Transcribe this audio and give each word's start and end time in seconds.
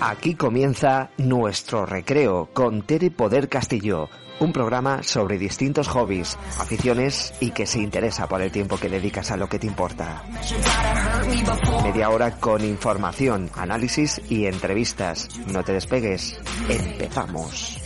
Aquí 0.00 0.34
comienza 0.34 1.10
nuestro 1.18 1.86
recreo 1.86 2.50
con 2.52 2.82
Tere 2.82 3.10
Poder 3.10 3.48
Castillo, 3.48 4.08
un 4.40 4.52
programa 4.52 5.02
sobre 5.02 5.38
distintos 5.38 5.88
hobbies, 5.88 6.36
aficiones 6.58 7.32
y 7.40 7.52
que 7.52 7.66
se 7.66 7.80
interesa 7.80 8.26
por 8.28 8.42
el 8.42 8.50
tiempo 8.50 8.76
que 8.76 8.88
dedicas 8.88 9.30
a 9.30 9.36
lo 9.36 9.48
que 9.48 9.58
te 9.58 9.66
importa. 9.66 10.24
Media 11.84 12.10
hora 12.10 12.32
con 12.32 12.64
información, 12.64 13.50
análisis 13.54 14.20
y 14.28 14.46
entrevistas. 14.46 15.28
No 15.52 15.62
te 15.62 15.72
despegues. 15.72 16.38
Empezamos. 16.68 17.80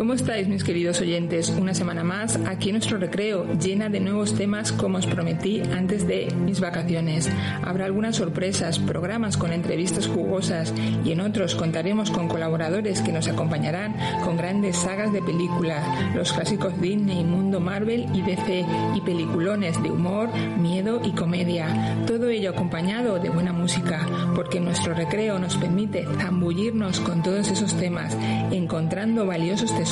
¿Cómo 0.00 0.14
estáis 0.14 0.48
mis 0.48 0.64
queridos 0.64 0.98
oyentes? 1.02 1.50
Una 1.50 1.74
semana 1.74 2.02
más 2.02 2.36
aquí 2.46 2.70
en 2.70 2.76
nuestro 2.76 2.96
recreo, 2.96 3.44
llena 3.58 3.90
de 3.90 4.00
nuevos 4.00 4.34
temas 4.34 4.72
como 4.72 4.96
os 4.96 5.04
prometí 5.04 5.60
antes 5.60 6.06
de 6.06 6.34
mis 6.42 6.58
vacaciones. 6.58 7.28
Habrá 7.62 7.84
algunas 7.84 8.16
sorpresas, 8.16 8.78
programas 8.78 9.36
con 9.36 9.52
entrevistas 9.52 10.06
jugosas 10.06 10.72
y 11.04 11.12
en 11.12 11.20
otros 11.20 11.54
contaremos 11.54 12.10
con 12.10 12.28
colaboradores 12.28 13.02
que 13.02 13.12
nos 13.12 13.28
acompañarán 13.28 13.94
con 14.24 14.38
grandes 14.38 14.78
sagas 14.78 15.12
de 15.12 15.20
película, 15.20 16.12
los 16.14 16.32
clásicos 16.32 16.80
Disney, 16.80 17.22
Mundo 17.22 17.60
Marvel 17.60 18.06
y 18.14 18.22
DC 18.22 18.64
y 18.94 19.00
peliculones 19.02 19.82
de 19.82 19.90
humor, 19.90 20.30
miedo 20.56 21.02
y 21.04 21.10
comedia. 21.10 21.98
Todo 22.06 22.30
ello 22.30 22.52
acompañado 22.52 23.18
de 23.18 23.28
buena 23.28 23.52
música, 23.52 24.08
porque 24.34 24.60
nuestro 24.60 24.94
recreo 24.94 25.38
nos 25.38 25.58
permite 25.58 26.06
zambullirnos 26.22 27.00
con 27.00 27.22
todos 27.22 27.50
esos 27.50 27.74
temas, 27.74 28.16
encontrando 28.50 29.26
valiosos 29.26 29.76
tesoros 29.76 29.89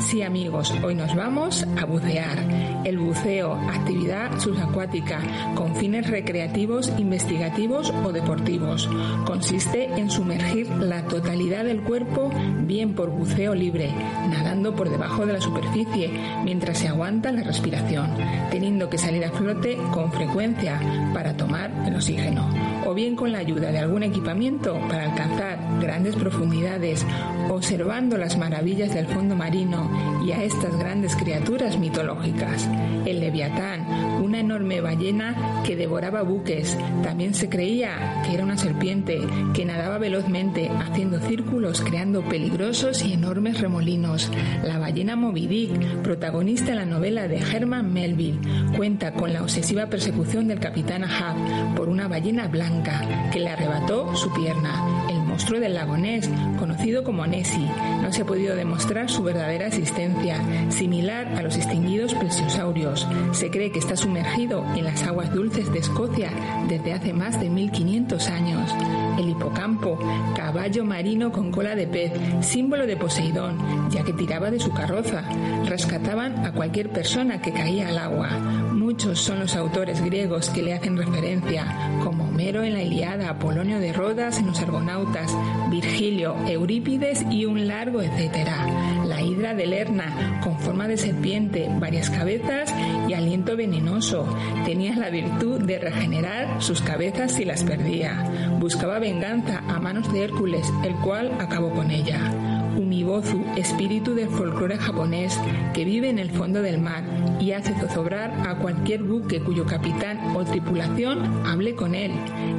Sí, 0.00 0.22
amigos, 0.22 0.74
hoy 0.82 0.96
nos 0.96 1.14
vamos 1.14 1.64
a 1.80 1.84
bucear. 1.84 2.38
El 2.84 2.98
buceo, 2.98 3.52
actividad 3.52 4.36
subacuática 4.40 5.20
con 5.54 5.76
fines 5.76 6.08
recreativos, 6.08 6.92
investigativos 6.98 7.92
o 8.04 8.10
deportivos. 8.10 8.88
Consiste 9.24 9.92
en 9.96 10.10
sumergir 10.10 10.68
la 10.70 11.04
totalidad 11.04 11.64
del 11.64 11.82
cuerpo, 11.82 12.32
bien 12.66 12.94
por 12.94 13.10
buceo 13.10 13.54
libre, 13.54 13.92
nadando 14.28 14.74
por 14.74 14.90
debajo 14.90 15.24
de 15.24 15.34
la 15.34 15.40
superficie, 15.40 16.10
mientras 16.42 16.78
se 16.78 16.88
aguanta 16.88 17.30
la 17.30 17.44
respiración, 17.44 18.10
teniendo 18.50 18.90
que 18.90 18.98
salir 18.98 19.24
a 19.24 19.30
flote 19.30 19.76
con 19.92 20.10
frecuencia 20.12 20.80
para 21.14 21.36
tomar 21.36 21.70
el 21.86 21.94
oxígeno, 21.94 22.48
o 22.86 22.94
bien 22.94 23.14
con 23.14 23.30
la 23.30 23.38
ayuda 23.38 23.70
de 23.70 23.78
algún 23.78 24.02
equipamiento 24.02 24.80
para 24.88 25.04
alcanzar 25.04 25.58
grandes 25.80 26.16
profundidades, 26.16 27.06
observando 27.50 28.16
las 28.16 28.36
maravillas 28.36 28.94
del 28.94 29.06
fondo 29.06 29.27
marino 29.36 29.90
y 30.24 30.32
a 30.32 30.42
estas 30.42 30.76
grandes 30.78 31.16
criaturas 31.16 31.78
mitológicas. 31.78 32.68
El 33.06 33.20
leviatán, 33.20 33.86
una 34.22 34.40
enorme 34.40 34.80
ballena 34.80 35.62
que 35.64 35.76
devoraba 35.76 36.22
buques, 36.22 36.76
también 37.02 37.34
se 37.34 37.48
creía 37.48 38.22
que 38.26 38.34
era 38.34 38.44
una 38.44 38.58
serpiente 38.58 39.20
que 39.54 39.64
nadaba 39.64 39.98
velozmente 39.98 40.68
haciendo 40.68 41.20
círculos 41.20 41.80
creando 41.80 42.22
peligrosos 42.22 43.04
y 43.04 43.12
enormes 43.12 43.60
remolinos. 43.60 44.30
La 44.64 44.78
ballena 44.78 45.16
Moby 45.16 45.46
Dick, 45.46 46.02
protagonista 46.02 46.70
en 46.70 46.76
la 46.76 46.84
novela 46.84 47.28
de 47.28 47.38
Herman 47.38 47.92
Melville, 47.92 48.40
cuenta 48.76 49.12
con 49.12 49.32
la 49.32 49.42
obsesiva 49.42 49.86
persecución 49.86 50.48
del 50.48 50.60
capitán 50.60 51.04
Ahab 51.04 51.74
por 51.74 51.88
una 51.88 52.08
ballena 52.08 52.48
blanca 52.48 53.30
que 53.32 53.40
le 53.40 53.50
arrebató 53.50 54.14
su 54.14 54.32
pierna. 54.32 54.97
Monstruo 55.38 55.60
del 55.60 55.74
lago 55.74 55.96
Ness, 55.96 56.28
conocido 56.58 57.04
como 57.04 57.24
Nessie, 57.24 57.70
no 58.02 58.12
se 58.12 58.22
ha 58.22 58.24
podido 58.24 58.56
demostrar 58.56 59.08
su 59.08 59.22
verdadera 59.22 59.68
existencia, 59.68 60.36
similar 60.68 61.28
a 61.36 61.42
los 61.42 61.54
extinguidos 61.54 62.12
plesiosaurios. 62.14 63.06
Se 63.30 63.48
cree 63.48 63.70
que 63.70 63.78
está 63.78 63.96
sumergido 63.96 64.66
en 64.74 64.82
las 64.82 65.04
aguas 65.04 65.32
dulces 65.32 65.72
de 65.72 65.78
Escocia 65.78 66.32
desde 66.68 66.92
hace 66.92 67.12
más 67.12 67.40
de 67.40 67.50
1500 67.50 68.28
años. 68.30 68.74
El 69.16 69.28
hipocampo, 69.28 69.96
caballo 70.34 70.84
marino 70.84 71.30
con 71.30 71.52
cola 71.52 71.76
de 71.76 71.86
pez, 71.86 72.12
símbolo 72.40 72.84
de 72.88 72.96
Poseidón, 72.96 73.90
ya 73.90 74.02
que 74.02 74.14
tiraba 74.14 74.50
de 74.50 74.58
su 74.58 74.72
carroza. 74.72 75.22
Rescataban 75.66 76.44
a 76.44 76.52
cualquier 76.52 76.90
persona 76.90 77.40
que 77.40 77.52
caía 77.52 77.90
al 77.90 77.98
agua. 77.98 78.28
Muchos 78.72 79.20
son 79.20 79.38
los 79.38 79.54
autores 79.54 80.04
griegos 80.04 80.50
que 80.50 80.62
le 80.62 80.74
hacen 80.74 80.96
referencia, 80.96 81.64
como 82.02 82.27
Homero 82.38 82.62
en 82.62 82.74
la 82.74 82.82
Iliada, 82.84 83.30
Apolonio 83.30 83.80
de 83.80 83.92
Rodas 83.92 84.38
en 84.38 84.46
los 84.46 84.60
Argonautas, 84.60 85.36
Virgilio, 85.70 86.36
Eurípides 86.46 87.26
y 87.32 87.46
un 87.46 87.66
largo 87.66 88.00
etcétera. 88.00 89.02
La 89.04 89.20
hidra 89.20 89.54
de 89.54 89.66
Lerna, 89.66 90.38
con 90.40 90.56
forma 90.60 90.86
de 90.86 90.96
serpiente, 90.98 91.68
varias 91.80 92.10
cabezas 92.10 92.72
y 93.08 93.14
aliento 93.14 93.56
venenoso. 93.56 94.24
Tenía 94.64 94.94
la 94.94 95.10
virtud 95.10 95.62
de 95.62 95.80
regenerar 95.80 96.62
sus 96.62 96.80
cabezas 96.80 97.32
si 97.32 97.44
las 97.44 97.64
perdía. 97.64 98.30
Buscaba 98.60 99.00
venganza 99.00 99.64
a 99.66 99.80
manos 99.80 100.12
de 100.12 100.22
Hércules, 100.22 100.72
el 100.84 100.94
cual 100.94 101.32
acabó 101.40 101.70
con 101.70 101.90
ella. 101.90 102.57
Umibozu, 102.78 103.44
espíritu 103.56 104.14
del 104.14 104.28
folclore 104.28 104.78
japonés 104.78 105.38
que 105.74 105.84
vive 105.84 106.08
en 106.08 106.18
el 106.18 106.30
fondo 106.30 106.62
del 106.62 106.78
mar 106.78 107.02
y 107.40 107.52
hace 107.52 107.74
zozobrar 107.74 108.32
a 108.46 108.56
cualquier 108.56 109.02
buque 109.02 109.40
cuyo 109.40 109.66
capitán 109.66 110.36
o 110.36 110.44
tripulación 110.44 111.46
hable 111.46 111.74
con 111.74 111.94
él. 111.94 112.12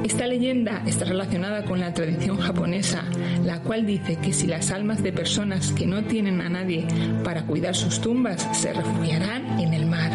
Esta 0.04 0.26
leyenda 0.26 0.82
está 0.86 1.06
relacionada 1.06 1.64
con 1.64 1.80
la 1.80 1.94
tradición 1.94 2.36
japonesa, 2.38 3.04
la 3.44 3.60
cual 3.60 3.86
dice 3.86 4.16
que 4.16 4.32
si 4.32 4.46
las 4.46 4.70
almas 4.70 5.02
de 5.02 5.12
personas 5.12 5.72
que 5.72 5.86
no 5.86 6.04
tienen 6.04 6.40
a 6.40 6.50
nadie 6.50 6.86
para 7.24 7.46
cuidar 7.46 7.74
sus 7.74 8.00
tumbas 8.00 8.46
se 8.52 8.72
refugiarán 8.72 9.58
en 9.58 9.72
el 9.72 9.86
mar. 9.86 10.10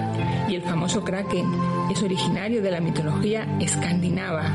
Y 0.48 0.56
el 0.56 0.62
famoso 0.62 1.04
kraken 1.04 1.46
es 1.92 2.04
originario 2.04 2.62
de 2.62 2.72
la 2.72 2.80
mitología 2.80 3.48
escandinava 3.60 4.54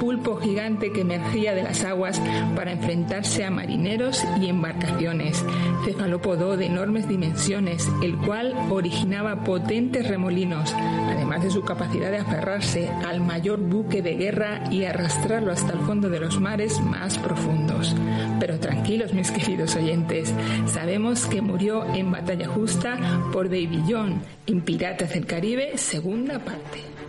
pulpo 0.00 0.36
gigante 0.36 0.92
que 0.92 1.02
emergía 1.02 1.54
de 1.54 1.62
las 1.62 1.84
aguas 1.84 2.20
para 2.56 2.72
enfrentarse 2.72 3.44
a 3.44 3.50
marineros 3.50 4.24
y 4.40 4.48
embarcaciones, 4.48 5.44
cefalópodo 5.84 6.56
de 6.56 6.66
enormes 6.66 7.06
dimensiones, 7.06 7.86
el 8.02 8.16
cual 8.16 8.54
originaba 8.70 9.44
potentes 9.44 10.08
remolinos, 10.08 10.74
además 10.74 11.42
de 11.42 11.50
su 11.50 11.62
capacidad 11.62 12.10
de 12.10 12.16
aferrarse 12.16 12.88
al 12.88 13.20
mayor 13.20 13.60
buque 13.60 14.00
de 14.00 14.14
guerra 14.14 14.64
y 14.70 14.84
arrastrarlo 14.84 15.52
hasta 15.52 15.74
el 15.74 15.80
fondo 15.80 16.08
de 16.08 16.20
los 16.20 16.40
mares 16.40 16.80
más 16.80 17.18
profundos. 17.18 17.94
Pero 18.40 18.58
tranquilos, 18.58 19.12
mis 19.12 19.30
queridos 19.30 19.76
oyentes, 19.76 20.32
sabemos 20.66 21.26
que 21.26 21.42
murió 21.42 21.84
en 21.94 22.10
batalla 22.10 22.48
justa 22.48 22.98
por 23.34 23.50
Davy 23.50 23.84
John 23.86 24.22
en 24.46 24.62
Piratas 24.62 25.12
del 25.12 25.26
Caribe, 25.26 25.76
segunda 25.76 26.38
parte. 26.38 26.99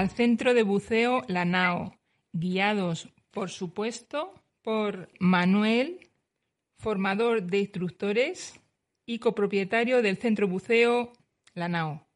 Al 0.00 0.08
centro 0.08 0.54
de 0.54 0.62
buceo 0.62 1.24
La 1.28 1.44
Nao, 1.44 1.94
guiados, 2.32 3.12
por 3.30 3.50
supuesto, 3.50 4.32
por 4.62 5.10
Manuel, 5.20 6.10
formador 6.78 7.42
de 7.42 7.58
instructores 7.58 8.58
y 9.04 9.18
copropietario 9.18 10.00
del 10.00 10.16
centro 10.16 10.48
buceo 10.48 11.12
La 11.52 11.68
Nao. 11.68 12.08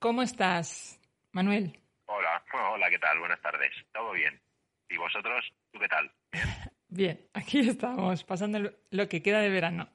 ¿Cómo 0.00 0.22
estás, 0.22 1.00
Manuel? 1.30 1.78
Hola, 2.06 2.42
hola, 2.72 2.90
¿qué 2.90 2.98
tal? 2.98 3.20
Buenas 3.20 3.40
tardes. 3.40 3.70
¿Todo 3.92 4.10
bien? 4.10 4.40
¿Y 4.88 4.96
vosotros? 4.96 5.48
¿Tú 5.70 5.78
qué 5.78 5.86
tal? 5.86 6.10
Bien, 6.88 7.20
aquí 7.34 7.60
estamos, 7.60 8.24
pasando 8.24 8.68
lo 8.90 9.08
que 9.08 9.22
queda 9.22 9.38
de 9.38 9.50
verano. 9.50 9.88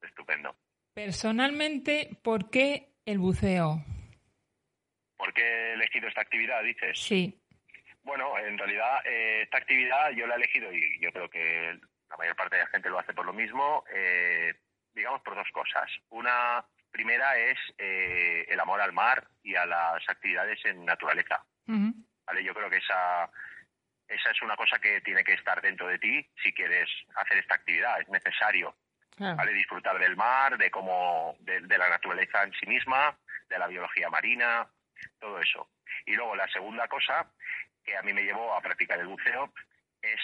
Estupendo. 0.00 0.56
Personalmente, 0.94 2.18
¿por 2.22 2.48
qué 2.48 2.94
el 3.04 3.18
buceo? 3.18 3.84
¿Por 5.16 5.32
qué 5.32 5.42
he 5.42 5.72
elegido 5.74 6.08
esta 6.08 6.20
actividad, 6.20 6.62
dices? 6.62 6.98
Sí. 6.98 7.38
Bueno, 8.02 8.38
en 8.38 8.56
realidad 8.56 9.00
eh, 9.04 9.42
esta 9.42 9.58
actividad 9.58 10.10
yo 10.10 10.26
la 10.26 10.34
he 10.34 10.38
elegido 10.38 10.72
y 10.72 11.00
yo 11.00 11.12
creo 11.12 11.28
que 11.28 11.78
la 12.08 12.16
mayor 12.16 12.36
parte 12.36 12.56
de 12.56 12.62
la 12.62 12.68
gente 12.68 12.88
lo 12.88 12.98
hace 12.98 13.12
por 13.12 13.26
lo 13.26 13.32
mismo, 13.32 13.84
eh, 13.92 14.54
digamos 14.94 15.22
por 15.22 15.34
dos 15.34 15.48
cosas. 15.52 15.90
Una 16.10 16.64
primera 16.90 17.36
es 17.36 17.58
eh, 17.78 18.46
el 18.48 18.60
amor 18.60 18.80
al 18.80 18.92
mar 18.92 19.26
y 19.42 19.56
a 19.56 19.66
las 19.66 20.08
actividades 20.08 20.64
en 20.64 20.84
naturaleza. 20.84 21.44
¿Vale? 21.66 22.44
Yo 22.44 22.54
creo 22.54 22.70
que 22.70 22.76
esa, 22.76 23.28
esa 24.06 24.30
es 24.30 24.42
una 24.42 24.56
cosa 24.56 24.78
que 24.78 25.00
tiene 25.00 25.24
que 25.24 25.34
estar 25.34 25.60
dentro 25.60 25.88
de 25.88 25.98
ti 25.98 26.24
si 26.42 26.52
quieres 26.52 26.88
hacer 27.16 27.38
esta 27.38 27.56
actividad. 27.56 28.00
Es 28.00 28.08
necesario 28.08 28.76
¿vale? 29.18 29.52
disfrutar 29.52 29.98
del 29.98 30.14
mar, 30.14 30.56
de 30.56 30.70
cómo, 30.70 31.36
de, 31.40 31.60
de 31.60 31.78
la 31.78 31.88
naturaleza 31.88 32.44
en 32.44 32.52
sí 32.52 32.66
misma 32.66 33.18
de 33.48 33.58
la 33.58 33.66
biología 33.66 34.10
marina, 34.10 34.68
todo 35.18 35.40
eso. 35.40 35.68
Y 36.04 36.14
luego 36.14 36.36
la 36.36 36.48
segunda 36.48 36.88
cosa 36.88 37.30
que 37.84 37.96
a 37.96 38.02
mí 38.02 38.12
me 38.12 38.22
llevó 38.22 38.54
a 38.54 38.60
practicar 38.60 38.98
el 38.98 39.06
buceo 39.06 39.52
es 40.02 40.20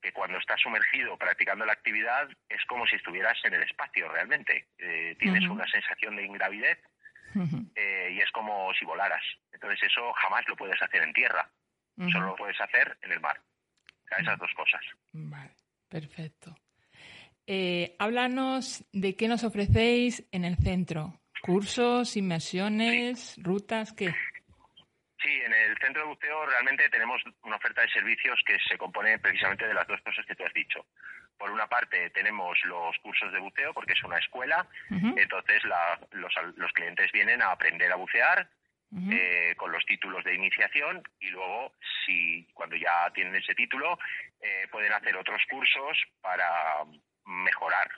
que 0.00 0.12
cuando 0.12 0.38
estás 0.38 0.60
sumergido 0.60 1.16
practicando 1.16 1.64
la 1.64 1.72
actividad 1.72 2.28
es 2.48 2.62
como 2.66 2.86
si 2.86 2.96
estuvieras 2.96 3.38
en 3.44 3.54
el 3.54 3.62
espacio 3.62 4.08
realmente. 4.08 4.66
Eh, 4.78 5.16
tienes 5.18 5.48
una 5.48 5.66
sensación 5.66 6.16
de 6.16 6.24
ingravidez 6.24 6.78
eh, 7.74 8.10
y 8.12 8.20
es 8.20 8.30
como 8.30 8.72
si 8.74 8.84
volaras. 8.84 9.22
Entonces 9.52 9.82
eso 9.84 10.12
jamás 10.12 10.46
lo 10.46 10.56
puedes 10.56 10.80
hacer 10.82 11.02
en 11.02 11.12
tierra, 11.12 11.50
solo 12.12 12.26
lo 12.26 12.36
puedes 12.36 12.60
hacer 12.60 12.98
en 13.02 13.12
el 13.12 13.20
mar. 13.20 13.40
O 14.04 14.08
sea, 14.08 14.18
esas 14.18 14.38
dos 14.38 14.52
cosas. 14.54 14.82
Vale, 15.12 15.54
perfecto. 15.88 16.54
Eh, 17.46 17.96
háblanos 17.98 18.84
de 18.92 19.16
qué 19.16 19.28
nos 19.28 19.44
ofrecéis 19.44 20.26
en 20.32 20.44
el 20.44 20.56
centro. 20.56 21.20
¿Cursos, 21.44 22.16
inmersiones, 22.16 23.36
rutas, 23.36 23.92
qué? 23.92 24.14
Sí, 25.22 25.30
en 25.44 25.52
el 25.52 25.76
centro 25.76 26.00
de 26.00 26.08
buceo 26.08 26.46
realmente 26.46 26.88
tenemos 26.88 27.20
una 27.42 27.56
oferta 27.56 27.82
de 27.82 27.90
servicios 27.90 28.40
que 28.46 28.56
se 28.66 28.78
compone 28.78 29.18
precisamente 29.18 29.66
de 29.66 29.74
las 29.74 29.86
dos 29.86 30.00
cosas 30.00 30.24
que 30.24 30.34
tú 30.34 30.42
has 30.42 30.54
dicho. 30.54 30.86
Por 31.36 31.50
una 31.50 31.66
parte 31.66 32.08
tenemos 32.14 32.56
los 32.64 32.96
cursos 33.02 33.30
de 33.30 33.40
buceo 33.40 33.74
porque 33.74 33.92
es 33.92 34.02
una 34.04 34.16
escuela, 34.16 34.66
entonces 34.88 35.62
los, 36.12 36.72
clientes 36.72 37.12
vienen 37.12 37.42
a 37.42 37.50
aprender 37.50 37.92
a 37.92 37.96
bucear 37.96 38.48
eh, 39.10 39.54
con 39.58 39.70
los 39.70 39.84
títulos 39.84 40.24
de 40.24 40.34
iniciación 40.34 41.02
y 41.20 41.28
luego 41.28 41.74
si 42.06 42.48
cuando 42.54 42.74
ya 42.76 43.10
tienen 43.12 43.34
ese 43.34 43.54
título 43.54 43.98
eh, 44.40 44.66
pueden 44.70 44.94
hacer 44.94 45.14
otros 45.14 45.42
cursos 45.50 45.98
para 46.22 46.48
mejorar 47.26 47.90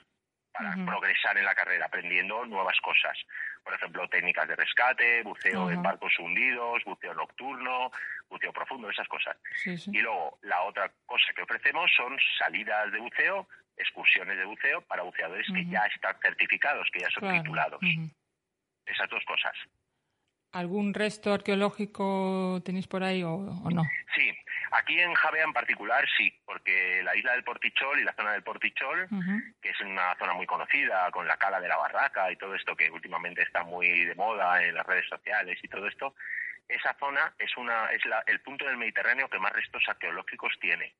para 0.51 0.73
progresar 0.85 1.37
en 1.37 1.45
la 1.45 1.53
carrera, 1.53 1.85
aprendiendo 1.85 2.45
nuevas 2.45 2.79
cosas. 2.81 3.17
Por 3.63 3.73
ejemplo, 3.73 4.07
técnicas 4.09 4.47
de 4.47 4.55
rescate, 4.55 5.23
buceo 5.23 5.69
en 5.69 5.83
barcos 5.83 6.17
hundidos, 6.19 6.83
buceo 6.85 7.13
nocturno, 7.13 7.91
buceo 8.29 8.51
profundo, 8.51 8.89
esas 8.89 9.07
cosas. 9.07 9.37
Y 9.65 9.99
luego, 9.99 10.39
la 10.41 10.63
otra 10.63 10.91
cosa 11.05 11.33
que 11.35 11.43
ofrecemos 11.43 11.91
son 11.95 12.17
salidas 12.39 12.91
de 12.91 12.99
buceo, 12.99 13.47
excursiones 13.77 14.37
de 14.37 14.45
buceo 14.45 14.81
para 14.81 15.03
buceadores 15.03 15.45
que 15.53 15.65
ya 15.65 15.81
están 15.93 16.15
certificados, 16.21 16.87
que 16.91 16.99
ya 16.99 17.09
son 17.11 17.31
titulados. 17.31 17.79
Esas 18.85 19.09
dos 19.09 19.23
cosas. 19.25 19.53
¿Algún 20.53 20.93
resto 20.93 21.33
arqueológico 21.33 22.61
tenéis 22.63 22.87
por 22.87 23.03
ahí 23.03 23.21
o, 23.21 23.37
no? 23.37 23.83
Sí, 24.15 24.31
aquí 24.71 24.99
en 24.99 25.13
Javea 25.13 25.43
en 25.43 25.53
particular 25.53 26.05
sí, 26.17 26.33
porque 26.45 27.01
la 27.03 27.15
isla 27.15 27.33
del 27.33 27.43
Portichol 27.43 27.99
y 27.99 28.03
la 28.03 28.13
zona 28.13 28.31
del 28.31 28.43
Portichol, 28.43 29.07
que 29.61 29.69
es 29.69 29.81
una 29.81 30.15
zona 30.17 30.33
muy 30.33 30.45
conocida 30.45 31.09
con 31.11 31.27
la 31.27 31.37
cala 31.37 31.59
de 31.59 31.67
la 31.67 31.77
barraca 31.77 32.31
y 32.31 32.35
todo 32.37 32.55
esto 32.55 32.75
que 32.75 32.89
últimamente 32.89 33.41
está 33.41 33.63
muy 33.63 34.05
de 34.05 34.15
moda 34.15 34.63
en 34.63 34.75
las 34.75 34.85
redes 34.85 35.07
sociales 35.07 35.59
y 35.61 35.67
todo 35.67 35.87
esto, 35.87 36.15
esa 36.67 36.93
zona 36.99 37.33
es 37.39 37.55
una 37.57 37.87
es 37.91 38.05
la, 38.05 38.23
el 38.27 38.41
punto 38.41 38.65
del 38.65 38.77
Mediterráneo 38.77 39.29
que 39.29 39.39
más 39.39 39.53
restos 39.53 39.83
arqueológicos 39.87 40.53
tiene, 40.59 40.93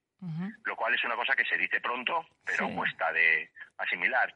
lo 0.64 0.76
cual 0.76 0.94
es 0.94 1.04
una 1.04 1.16
cosa 1.16 1.36
que 1.36 1.46
se 1.46 1.58
dice 1.58 1.82
pronto, 1.82 2.26
pero 2.46 2.70
cuesta 2.70 3.12
de 3.12 3.50
asimilar. 3.78 4.34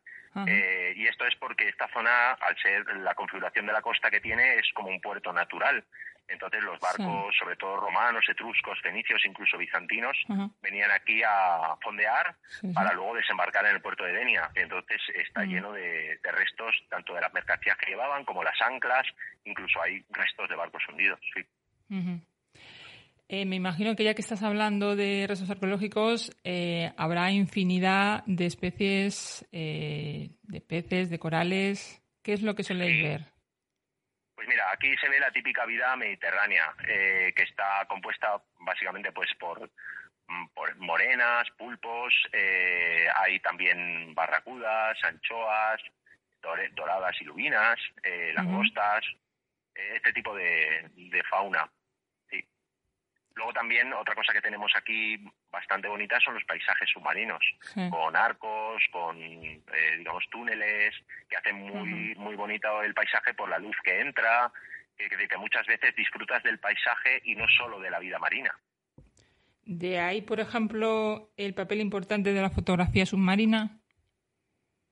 Eh, 0.47 0.93
y 0.95 1.07
esto 1.07 1.25
es 1.25 1.35
porque 1.35 1.67
esta 1.67 1.89
zona, 1.89 2.31
al 2.31 2.57
ser 2.57 2.85
la 2.97 3.13
configuración 3.15 3.65
de 3.65 3.73
la 3.73 3.81
costa 3.81 4.09
que 4.09 4.21
tiene, 4.21 4.55
es 4.55 4.71
como 4.73 4.89
un 4.89 5.01
puerto 5.01 5.33
natural. 5.33 5.83
Entonces 6.31 6.63
los 6.63 6.79
barcos, 6.79 7.35
sobre 7.37 7.55
todo 7.55 7.77
romanos, 7.77 8.23
etruscos, 8.27 8.79
fenicios, 8.81 9.21
incluso 9.25 9.57
bizantinos, 9.57 10.17
venían 10.61 10.91
aquí 10.91 11.21
a 11.23 11.75
fondear 11.81 12.35
para 12.73 12.93
luego 12.93 13.15
desembarcar 13.15 13.65
en 13.65 13.75
el 13.75 13.81
puerto 13.81 14.03
de 14.03 14.13
Denia. 14.13 14.49
Entonces 14.55 15.01
está 15.15 15.43
lleno 15.43 15.71
de, 15.73 16.19
restos 16.23 16.75
tanto 16.89 17.13
de 17.13 17.21
las 17.21 17.33
mercancías 17.33 17.77
que 17.77 17.91
llevaban 17.91 18.23
como 18.25 18.43
las 18.43 18.59
anclas, 18.61 19.05
incluso 19.43 19.81
hay 19.81 20.03
restos 20.09 20.49
de 20.49 20.55
barcos 20.55 20.83
hundidos. 20.89 21.19
Sí. 21.33 21.41
Eh, 23.33 23.45
me 23.45 23.55
imagino 23.55 23.95
que 23.95 24.03
ya 24.03 24.13
que 24.13 24.21
estás 24.21 24.43
hablando 24.43 24.95
de 24.97 25.25
restos 25.25 25.49
arqueológicos, 25.49 26.35
eh, 26.43 26.91
habrá 26.97 27.31
infinidad 27.31 28.23
de 28.25 28.45
especies 28.45 29.47
eh, 29.53 30.31
de 30.43 30.59
peces, 30.59 31.09
de 31.09 31.17
corales. 31.17 32.01
¿Qué 32.23 32.33
es 32.33 32.41
lo 32.41 32.55
que 32.55 32.63
soléis 32.63 33.01
ver? 33.01 33.40
Pues 34.41 34.49
mira, 34.49 34.71
aquí 34.71 34.97
se 34.97 35.07
ve 35.07 35.19
la 35.19 35.29
típica 35.29 35.67
vida 35.67 35.95
mediterránea, 35.95 36.73
que 36.83 37.43
está 37.43 37.85
compuesta 37.87 38.41
básicamente 38.61 39.11
pues 39.11 39.29
por, 39.39 39.69
mm, 40.27 40.47
por 40.55 40.75
morenas, 40.77 41.47
pulpos, 41.51 42.11
hay 43.17 43.39
también 43.41 44.15
barracudas, 44.15 44.97
anchoas, 45.03 45.79
doradas 46.41 47.21
y 47.21 47.25
lubinas, 47.25 47.77
langostas, 48.33 49.05
este 49.75 50.11
tipo 50.11 50.35
de 50.35 51.23
fauna. 51.29 51.69
Luego 53.35 53.53
también 53.53 53.93
otra 53.93 54.15
cosa 54.15 54.33
que 54.33 54.41
tenemos 54.41 54.71
aquí 54.75 55.23
bastante 55.51 55.87
bonita 55.87 56.19
son 56.19 56.35
los 56.35 56.43
paisajes 56.45 56.89
submarinos, 56.89 57.43
con 57.89 58.15
arcos, 58.15 58.81
con 58.91 59.17
eh, 59.21 59.61
digamos 59.97 60.23
túneles, 60.29 60.95
que 61.29 61.37
hacen 61.37 61.57
muy 61.57 62.15
muy 62.15 62.35
bonito 62.35 62.81
el 62.83 62.93
paisaje 62.93 63.33
por 63.33 63.49
la 63.49 63.59
luz 63.59 63.75
que 63.83 63.99
entra, 63.99 64.51
que, 64.97 65.09
que, 65.09 65.37
muchas 65.37 65.65
veces 65.67 65.95
disfrutas 65.95 66.41
del 66.43 66.59
paisaje 66.59 67.21
y 67.25 67.35
no 67.35 67.45
solo 67.49 67.79
de 67.79 67.91
la 67.91 67.99
vida 67.99 68.19
marina. 68.19 68.55
De 69.63 69.99
ahí, 69.99 70.21
por 70.21 70.39
ejemplo, 70.39 71.31
el 71.37 71.53
papel 71.53 71.81
importante 71.81 72.33
de 72.33 72.41
la 72.41 72.49
fotografía 72.49 73.05
submarina. 73.05 73.81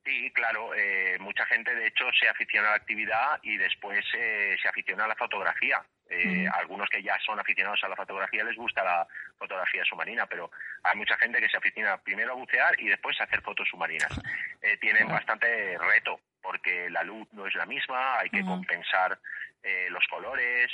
Sí, 0.04 0.30
claro. 0.32 0.74
Eh, 0.74 1.18
mucha 1.20 1.44
gente, 1.46 1.74
de 1.74 1.88
hecho, 1.88 2.04
se 2.18 2.28
aficiona 2.28 2.68
a 2.68 2.70
la 2.70 2.76
actividad 2.76 3.38
y 3.42 3.56
después 3.56 4.04
eh, 4.16 4.56
se 4.60 4.68
aficiona 4.68 5.04
a 5.04 5.08
la 5.08 5.16
fotografía. 5.16 5.82
Eh, 6.12 6.44
algunos 6.52 6.88
que 6.88 7.00
ya 7.04 7.16
son 7.24 7.38
aficionados 7.38 7.78
a 7.84 7.88
la 7.88 7.94
fotografía 7.94 8.42
les 8.42 8.56
gusta 8.56 8.82
la 8.82 9.06
fotografía 9.38 9.84
submarina, 9.84 10.26
pero 10.26 10.50
hay 10.82 10.98
mucha 10.98 11.16
gente 11.16 11.40
que 11.40 11.48
se 11.48 11.56
aficiona 11.56 11.98
primero 11.98 12.32
a 12.32 12.34
bucear 12.34 12.74
y 12.80 12.88
después 12.88 13.20
a 13.20 13.24
hacer 13.24 13.40
fotos 13.42 13.68
submarinas. 13.70 14.10
Eh, 14.62 14.76
tienen 14.76 15.08
bastante 15.08 15.78
reto 15.78 16.20
porque 16.42 16.90
la 16.90 17.02
luz 17.02 17.26
no 17.32 17.46
es 17.46 17.54
la 17.54 17.64
misma, 17.64 18.18
hay 18.18 18.28
que 18.28 18.44
compensar 18.44 19.18
eh, 19.62 19.88
los 19.88 20.06
colores, 20.06 20.70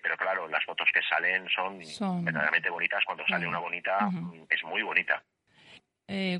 pero 0.00 0.16
claro, 0.16 0.46
las 0.46 0.64
fotos 0.64 0.88
que 0.94 1.00
salen 1.02 1.48
son, 1.48 1.80
verdaderamente 2.24 2.70
bonitas. 2.70 3.02
Cuando 3.04 3.26
sale 3.26 3.44
una 3.44 3.58
bonita, 3.58 4.08
es 4.48 4.62
muy 4.62 4.82
bonita. 4.82 5.20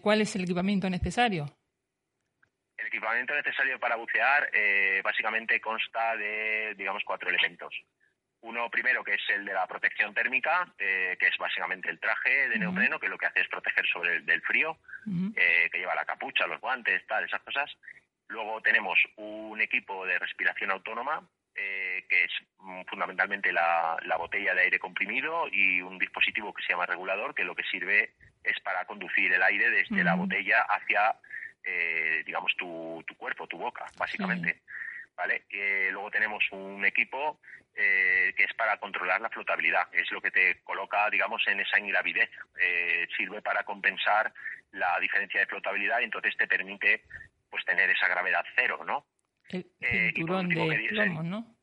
¿Cuál 0.01 0.21
es 0.21 0.37
el 0.37 0.45
equipamiento 0.45 0.89
necesario? 0.89 1.47
El 2.77 2.87
equipamiento 2.87 3.35
necesario 3.35 3.81
para 3.81 3.97
bucear 3.97 4.49
básicamente 5.03 5.61
consta 5.61 6.17
de, 6.17 6.77
digamos, 6.77 7.03
cuatro 7.05 7.29
elementos. 7.29 7.75
Uno 8.43 8.69
primero 8.71 9.05
que 9.05 9.15
es 9.15 9.23
el 9.29 9.45
de 9.45 9.55
la 9.55 9.69
protección 9.69 10.13
térmica, 10.13 10.67
eh, 10.77 11.17
que 11.19 11.29
es 11.29 11.39
básicamente 11.39 11.89
el 11.89 12.01
traje 12.01 12.49
de 12.49 12.59
neopreno, 12.59 12.99
que 12.99 13.09
lo 13.09 13.17
que 13.17 13.27
hace 13.27 13.41
es 13.41 13.49
proteger 13.49 13.87
sobre 13.87 14.17
el, 14.17 14.27
del 14.27 14.43
frío, 14.43 14.79
eh, 15.37 15.71
que 15.71 15.79
lleva 15.79 15.95
la 15.95 16.05
capucha, 16.05 16.49
los 16.49 16.61
guantes, 16.61 17.07
tal, 17.07 17.25
esas 17.25 17.41
cosas. 17.43 17.71
Luego 18.27 18.61
tenemos 18.61 18.99
un 19.15 19.61
equipo 19.61 20.05
de 20.07 20.19
respiración 20.19 20.73
autónoma, 20.73 21.23
eh, 21.55 22.05
que 22.09 22.25
es 22.25 22.33
mm, 22.59 22.83
fundamentalmente 22.89 23.53
la, 23.53 23.97
botella 24.19 24.55
de 24.55 24.63
aire 24.63 24.79
comprimido 24.81 25.47
y 25.53 25.81
un 25.81 25.97
dispositivo 25.99 26.53
que 26.53 26.65
se 26.65 26.73
llama 26.73 26.87
regulador, 26.87 27.37
que 27.37 27.45
lo 27.45 27.55
que 27.55 27.63
sirve 27.71 28.15
es 28.43 28.59
para 28.61 28.85
conducir 28.87 29.33
el 29.33 29.43
aire 29.45 29.71
desde 29.71 30.03
la 30.03 30.17
botella 30.17 30.63
hacia, 30.63 31.15
digamos, 32.27 32.57
tu, 32.57 33.05
tu, 33.07 33.17
cuerpo, 33.17 33.47
tu 33.47 33.57
boca, 33.57 33.85
básicamente. 33.97 34.63
¿vale? 35.17 35.45
luego 35.93 36.11
tenemos 36.11 36.45
un 36.51 36.85
equipo 36.85 37.39
eh, 37.75 38.35
que 38.37 38.45
es 38.45 38.55
para 38.55 38.77
controlar 38.77 39.21
la 39.21 39.31
flotabilidad, 39.31 39.89
es 39.93 40.11
lo 40.13 40.21
que 40.21 40.31
te 40.31 40.61
coloca, 40.63 41.09
digamos, 41.09 41.43
en 41.47 41.61
esa 41.61 41.79
ingravidez. 41.79 42.31
Eh, 42.61 43.09
sirve 43.17 43.41
para 43.41 43.65
compensar 43.65 44.33
la 44.73 44.99
diferencia 45.01 45.41
de 45.41 45.47
flotabilidad 45.47 46.01
y 46.01 46.05
entonces 46.05 46.37
te 46.37 46.47
permite 46.47 47.05
pues 47.51 47.65
tener 47.65 47.89
esa 47.89 48.09
gravedad 48.09 48.45
cero, 48.55 48.83
¿no? 48.85 49.07
El 49.49 49.67
eh, 49.81 50.13
cinturón 50.15 50.49
de 50.49 50.87
plomo, 50.91 51.23
¿no? 51.23 51.57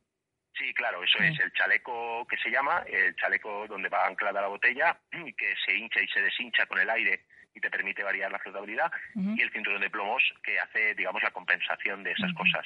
Sí, 0.57 0.73
claro, 0.73 1.03
eso 1.03 1.19
es 1.19 1.39
el 1.39 1.53
chaleco 1.53 2.27
que 2.27 2.37
se 2.37 2.49
llama, 2.49 2.83
el 2.87 3.15
chaleco 3.15 3.67
donde 3.67 3.87
va 3.87 4.07
anclada 4.07 4.41
la 4.41 4.47
botella, 4.47 4.99
que 5.11 5.55
se 5.65 5.75
hincha 5.75 6.01
y 6.01 6.07
se 6.07 6.21
deshincha 6.21 6.65
con 6.65 6.79
el 6.79 6.89
aire 6.89 7.25
y 7.53 7.59
te 7.59 7.69
permite 7.69 8.03
variar 8.03 8.31
la 8.31 8.39
flotabilidad, 8.39 8.91
y 9.15 9.41
el 9.41 9.51
cinturón 9.51 9.81
de 9.81 9.89
plomos 9.89 10.21
que 10.43 10.59
hace, 10.59 10.93
digamos, 10.95 11.23
la 11.23 11.31
compensación 11.31 12.03
de 12.03 12.11
esas 12.11 12.31
cosas 12.33 12.65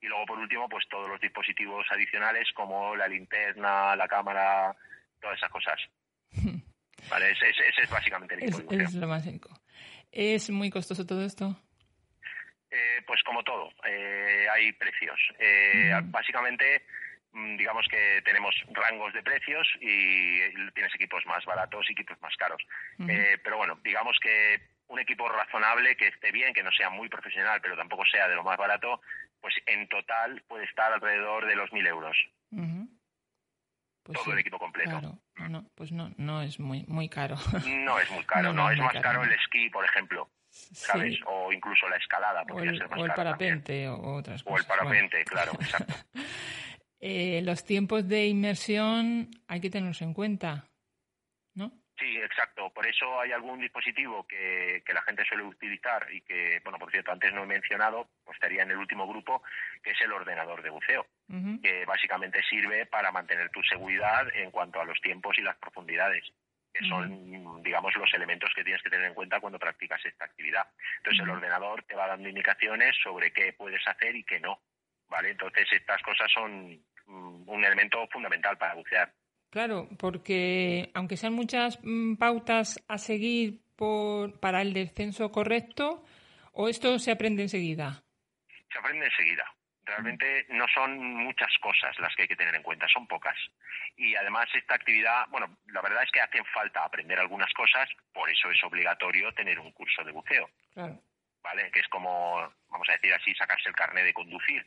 y 0.00 0.06
luego 0.06 0.26
por 0.26 0.38
último 0.38 0.68
pues 0.68 0.84
todos 0.88 1.08
los 1.08 1.20
dispositivos 1.20 1.86
adicionales 1.90 2.48
como 2.54 2.94
la 2.96 3.08
linterna, 3.08 3.96
la 3.96 4.08
cámara, 4.08 4.74
todas 5.20 5.36
esas 5.36 5.50
cosas. 5.50 5.80
vale, 7.10 7.30
ese, 7.30 7.48
es 7.82 7.90
básicamente 7.90 8.34
el 8.34 8.44
equipo. 8.44 8.72
Es, 8.72 8.80
es 8.80 8.94
lo 8.94 9.08
más 9.08 9.24
¿Es 10.10 10.50
muy 10.50 10.70
costoso 10.70 11.04
todo 11.06 11.24
esto? 11.24 11.56
Eh, 12.70 13.02
pues 13.06 13.22
como 13.22 13.42
todo, 13.42 13.70
eh, 13.86 14.46
hay 14.52 14.72
precios. 14.72 15.18
Eh, 15.38 15.90
básicamente, 16.04 16.84
mm, 17.32 17.56
digamos 17.56 17.86
que 17.90 18.20
tenemos 18.24 18.54
rangos 18.72 19.12
de 19.14 19.22
precios 19.22 19.66
y 19.80 20.38
tienes 20.74 20.94
equipos 20.94 21.24
más 21.26 21.44
baratos 21.46 21.86
y 21.88 21.92
equipos 21.92 22.20
más 22.20 22.34
caros. 22.36 22.62
pero 23.42 23.56
bueno, 23.56 23.78
digamos 23.82 24.18
que 24.20 24.60
un 24.88 24.98
equipo 24.98 25.28
razonable 25.28 25.96
que 25.96 26.08
esté 26.08 26.32
bien, 26.32 26.52
que 26.52 26.62
no 26.62 26.72
sea 26.72 26.90
muy 26.90 27.08
profesional, 27.08 27.60
pero 27.62 27.76
tampoco 27.76 28.04
sea 28.06 28.28
de 28.28 28.34
lo 28.34 28.42
más 28.42 28.56
barato, 28.56 29.00
pues 29.40 29.54
en 29.66 29.88
total 29.88 30.42
puede 30.48 30.64
estar 30.64 30.92
alrededor 30.92 31.46
de 31.46 31.56
los 31.56 31.70
1.000 31.70 31.88
euros. 31.88 32.16
Pues 34.02 34.18
todo 34.24 34.32
el 34.32 34.40
equipo 34.40 34.58
completo. 34.58 34.90
Claro, 34.90 35.18
no, 35.50 35.70
pues 35.74 35.92
no, 35.92 36.10
no 36.16 36.40
es 36.42 36.58
muy, 36.58 36.84
muy 36.88 37.08
caro. 37.08 37.36
No 37.66 37.98
es 37.98 38.10
muy 38.10 38.24
caro, 38.24 38.52
no, 38.52 38.70
es, 38.70 38.78
más 38.78 38.94
caro, 39.02 39.22
el 39.22 39.32
esquí, 39.32 39.68
por 39.70 39.84
ejemplo, 39.84 40.30
¿sabes? 40.50 41.18
O 41.26 41.52
incluso 41.52 41.88
la 41.88 41.96
escalada 41.96 42.42
o 42.50 42.60
el, 42.60 42.78
ser 42.78 42.88
más 42.88 43.00
O 43.00 43.04
el 43.04 43.12
parapente 43.12 43.88
o 43.88 44.14
otras 44.14 44.42
cosas. 44.42 44.60
O 44.60 44.60
el 44.60 44.66
parapente, 44.66 45.24
claro, 45.24 45.52
exacto. 45.60 45.94
Eh, 47.00 47.42
los 47.44 47.64
tiempos 47.64 48.08
de 48.08 48.26
inmersión 48.26 49.30
hay 49.46 49.60
que 49.60 49.70
tenerlos 49.70 50.02
en 50.02 50.14
cuenta. 50.14 50.64
Sí, 51.98 52.16
exacto. 52.16 52.70
Por 52.70 52.86
eso 52.86 53.20
hay 53.20 53.32
algún 53.32 53.60
dispositivo 53.60 54.24
que, 54.26 54.82
que, 54.86 54.94
la 54.94 55.02
gente 55.02 55.24
suele 55.24 55.42
utilizar 55.42 56.06
y 56.12 56.20
que, 56.20 56.60
bueno, 56.62 56.78
por 56.78 56.92
cierto, 56.92 57.10
antes 57.10 57.32
no 57.34 57.42
he 57.42 57.46
mencionado, 57.46 58.08
pues 58.24 58.36
estaría 58.36 58.62
en 58.62 58.70
el 58.70 58.76
último 58.76 59.08
grupo, 59.08 59.42
que 59.82 59.90
es 59.90 60.00
el 60.02 60.12
ordenador 60.12 60.62
de 60.62 60.70
buceo, 60.70 61.06
que 61.60 61.84
básicamente 61.86 62.40
sirve 62.48 62.86
para 62.86 63.10
mantener 63.10 63.50
tu 63.50 63.62
seguridad 63.64 64.28
en 64.34 64.52
cuanto 64.52 64.80
a 64.80 64.84
los 64.84 65.00
tiempos 65.00 65.36
y 65.38 65.42
las 65.42 65.56
profundidades, 65.56 66.24
que 66.72 66.86
son, 66.86 67.62
digamos, 67.64 67.94
los 67.96 68.14
elementos 68.14 68.52
que 68.54 68.62
tienes 68.62 68.82
que 68.82 68.90
tener 68.90 69.06
en 69.06 69.14
cuenta 69.14 69.40
cuando 69.40 69.58
practicas 69.58 70.04
esta 70.06 70.26
actividad. 70.26 70.68
Entonces, 70.98 71.24
el 71.24 71.30
ordenador 71.30 71.82
te 71.82 71.96
va 71.96 72.06
dando 72.06 72.28
indicaciones 72.28 72.94
sobre 73.02 73.32
qué 73.32 73.52
puedes 73.54 73.86
hacer 73.88 74.14
y 74.14 74.22
qué 74.22 74.38
no, 74.38 74.60
¿vale? 75.08 75.30
Entonces, 75.30 75.66
estas 75.72 76.00
cosas 76.02 76.30
son 76.32 76.80
un 77.06 77.64
elemento 77.64 78.06
fundamental 78.08 78.56
para 78.56 78.74
bucear. 78.74 79.12
Claro, 79.50 79.88
porque 79.98 80.90
aunque 80.94 81.16
sean 81.16 81.32
muchas 81.32 81.78
mm, 81.82 82.16
pautas 82.16 82.84
a 82.86 82.98
seguir 82.98 83.60
por, 83.76 84.38
para 84.40 84.60
el 84.60 84.74
descenso 84.74 85.30
correcto, 85.32 86.04
¿o 86.52 86.68
esto 86.68 86.98
se 86.98 87.12
aprende 87.12 87.42
enseguida? 87.42 88.02
Se 88.70 88.78
aprende 88.78 89.06
enseguida. 89.06 89.44
Realmente 89.84 90.44
no 90.50 90.66
son 90.74 90.98
muchas 90.98 91.50
cosas 91.62 91.98
las 91.98 92.14
que 92.14 92.22
hay 92.22 92.28
que 92.28 92.36
tener 92.36 92.54
en 92.54 92.62
cuenta, 92.62 92.86
son 92.88 93.06
pocas. 93.06 93.36
Y 93.96 94.14
además 94.16 94.46
esta 94.54 94.74
actividad, 94.74 95.26
bueno, 95.30 95.56
la 95.68 95.80
verdad 95.80 96.02
es 96.02 96.10
que 96.10 96.20
hacen 96.20 96.44
falta 96.52 96.84
aprender 96.84 97.18
algunas 97.18 97.50
cosas, 97.54 97.88
por 98.12 98.28
eso 98.28 98.50
es 98.50 98.62
obligatorio 98.64 99.32
tener 99.32 99.58
un 99.58 99.72
curso 99.72 100.04
de 100.04 100.12
buceo. 100.12 100.50
Claro. 100.74 101.00
¿Vale? 101.42 101.70
Que 101.70 101.80
es 101.80 101.88
como, 101.88 102.36
vamos 102.68 102.88
a 102.90 102.92
decir 102.92 103.14
así, 103.14 103.34
sacarse 103.34 103.70
el 103.70 103.74
carnet 103.74 104.04
de 104.04 104.12
conducir. 104.12 104.66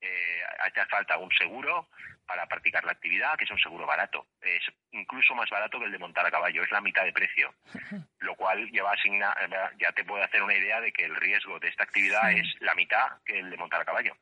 Eh, 0.00 0.42
hace 0.60 0.84
falta 0.86 1.16
un 1.18 1.30
seguro 1.32 1.88
para 2.26 2.46
practicar 2.46 2.84
la 2.84 2.92
actividad, 2.92 3.36
que 3.36 3.44
es 3.44 3.50
un 3.50 3.58
seguro 3.58 3.86
barato. 3.86 4.26
Es 4.40 4.62
incluso 4.92 5.34
más 5.34 5.48
barato 5.48 5.78
que 5.78 5.86
el 5.86 5.92
de 5.92 5.98
montar 5.98 6.26
a 6.26 6.30
caballo, 6.30 6.62
es 6.62 6.70
la 6.70 6.80
mitad 6.80 7.04
de 7.04 7.12
precio. 7.12 7.54
Lo 8.20 8.34
cual 8.34 8.68
lleva 8.70 8.92
asigna, 8.92 9.34
ya 9.78 9.92
te 9.92 10.04
puede 10.04 10.24
hacer 10.24 10.42
una 10.42 10.54
idea 10.54 10.80
de 10.80 10.92
que 10.92 11.04
el 11.04 11.14
riesgo 11.16 11.58
de 11.58 11.68
esta 11.68 11.84
actividad 11.84 12.32
es 12.32 12.46
la 12.60 12.74
mitad 12.74 13.22
que 13.24 13.38
el 13.38 13.50
de 13.50 13.56
montar 13.56 13.80
a 13.80 13.84
caballo. 13.84 14.16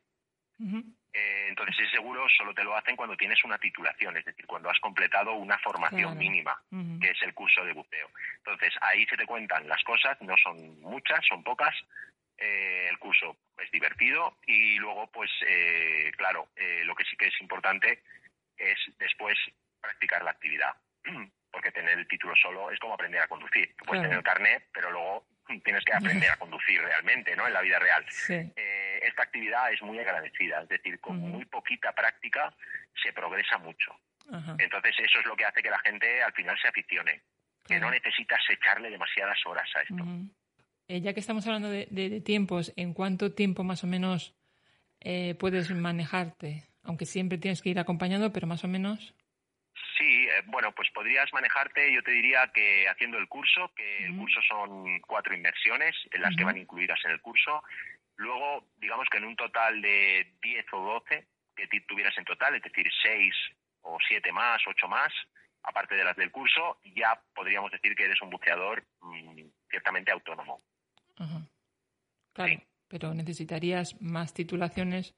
eh, 1.15 1.45
entonces 1.47 1.79
ese 1.79 1.91
seguro 1.91 2.27
solo 2.37 2.53
te 2.53 2.63
lo 2.63 2.75
hacen 2.75 2.97
cuando 2.97 3.15
tienes 3.15 3.41
una 3.45 3.57
titulación, 3.57 4.17
es 4.17 4.25
decir, 4.25 4.45
cuando 4.45 4.69
has 4.69 4.79
completado 4.81 5.33
una 5.33 5.57
formación 5.59 6.17
mínima, 6.17 6.61
que 6.99 7.09
es 7.09 7.21
el 7.23 7.33
curso 7.33 7.63
de 7.63 7.71
buceo. 7.71 8.09
Entonces 8.37 8.73
ahí 8.81 9.05
se 9.05 9.15
te 9.15 9.25
cuentan 9.25 9.65
las 9.67 9.81
cosas, 9.85 10.21
no 10.21 10.35
son 10.43 10.79
muchas, 10.81 11.25
son 11.25 11.41
pocas, 11.41 11.73
eh, 12.37 12.87
el 12.89 12.99
curso 12.99 13.37
es 13.57 13.71
divertido 13.71 14.37
y 14.45 14.77
luego, 14.77 15.07
pues, 15.11 15.31
eh, 15.47 16.11
claro, 16.17 16.49
eh, 16.55 16.83
lo 16.83 16.95
que 16.95 17.05
sí 17.05 17.15
que 17.15 17.27
es 17.27 17.41
importante 17.41 18.03
es 18.57 18.77
después 18.99 19.37
practicar 19.79 20.23
la 20.23 20.31
actividad, 20.31 20.73
porque 21.51 21.71
tener 21.71 21.97
el 21.97 22.07
título 22.07 22.35
solo 22.35 22.71
es 22.71 22.79
como 22.79 22.93
aprender 22.93 23.21
a 23.21 23.27
conducir. 23.27 23.73
Tú 23.77 23.85
puedes 23.85 24.03
tener 24.03 24.17
el 24.17 24.23
carnet, 24.23 24.67
pero 24.73 24.91
luego 24.91 25.25
tienes 25.63 25.85
que 25.85 25.93
aprender 25.93 26.29
a 26.29 26.37
conducir 26.37 26.81
realmente, 26.81 27.35
¿no? 27.35 27.47
En 27.47 27.53
la 27.53 27.61
vida 27.61 27.79
real. 27.79 28.05
esta 28.07 29.23
actividad 29.23 29.71
es 29.71 29.81
muy 29.81 29.99
agradecida, 29.99 30.61
es 30.61 30.67
decir, 30.67 30.99
con 30.99 31.19
muy 31.19 31.45
poquita 31.45 31.93
práctica 31.93 32.53
se 33.01 33.13
progresa 33.13 33.57
mucho. 33.59 33.95
Entonces 34.57 34.95
eso 34.97 35.19
es 35.19 35.25
lo 35.27 35.35
que 35.35 35.45
hace 35.45 35.61
que 35.61 35.69
la 35.69 35.79
gente 35.79 36.23
al 36.23 36.33
final 36.33 36.57
se 36.59 36.67
aficione, 36.67 37.21
que 37.63 37.79
no 37.79 37.91
necesitas 37.91 38.41
echarle 38.49 38.89
demasiadas 38.89 39.37
horas 39.45 39.69
a 39.75 39.81
esto. 39.81 40.03
Eh, 40.87 41.01
ya 41.01 41.13
que 41.13 41.19
estamos 41.19 41.45
hablando 41.47 41.69
de, 41.69 42.21
tiempos, 42.21 42.71
¿en 42.75 42.93
cuánto 42.93 43.33
tiempo 43.33 43.63
más 43.63 43.83
o 43.83 43.87
menos 43.87 44.35
eh, 45.01 45.35
puedes 45.39 45.71
manejarte? 45.71 46.63
Aunque 46.83 47.05
siempre 47.05 47.39
tienes 47.39 47.61
que 47.61 47.69
ir 47.69 47.79
acompañado, 47.79 48.31
pero 48.31 48.45
más 48.45 48.63
o 48.63 48.67
menos. 48.67 49.15
Sí, 49.97 50.27
eh, 50.27 50.43
bueno, 50.45 50.71
pues 50.73 50.89
podrías 50.91 51.31
manejarte, 51.33 51.91
yo 51.91 52.03
te 52.03 52.11
diría 52.11 52.51
que 52.53 52.87
haciendo 52.87 53.17
el 53.17 53.27
curso, 53.27 53.71
que 53.75 54.05
el 54.05 54.15
curso 54.15 54.39
son 54.47 54.99
cuatro 55.01 55.35
inmersiones 55.35 55.95
en 56.11 56.21
las 56.21 56.35
que 56.35 56.43
van 56.43 56.57
incluidas 56.57 56.99
en 57.05 57.11
el 57.11 57.21
curso. 57.21 57.63
Luego, 58.17 58.67
digamos 58.77 59.07
que 59.09 59.17
en 59.17 59.25
un 59.25 59.35
total 59.35 59.81
de 59.81 60.33
10 60.41 60.65
o 60.73 60.81
12 60.81 61.25
que 61.55 61.67
tuvieras 61.81 62.17
en 62.17 62.25
total, 62.25 62.55
es 62.55 62.61
decir, 62.61 62.85
seis 63.01 63.33
o 63.81 63.97
siete 64.07 64.31
más, 64.31 64.61
ocho 64.67 64.87
más, 64.87 65.11
aparte 65.63 65.95
de 65.95 66.03
las 66.03 66.15
del 66.15 66.31
curso, 66.31 66.77
ya 66.95 67.19
podríamos 67.33 67.71
decir 67.71 67.95
que 67.95 68.05
eres 68.05 68.21
un 68.21 68.29
buceador 68.29 68.83
mm, 69.01 69.41
ciertamente 69.69 70.11
autónomo. 70.11 70.61
Claro, 72.33 72.61
pero 72.87 73.13
necesitarías 73.13 73.99
más 74.01 74.33
titulaciones 74.33 75.13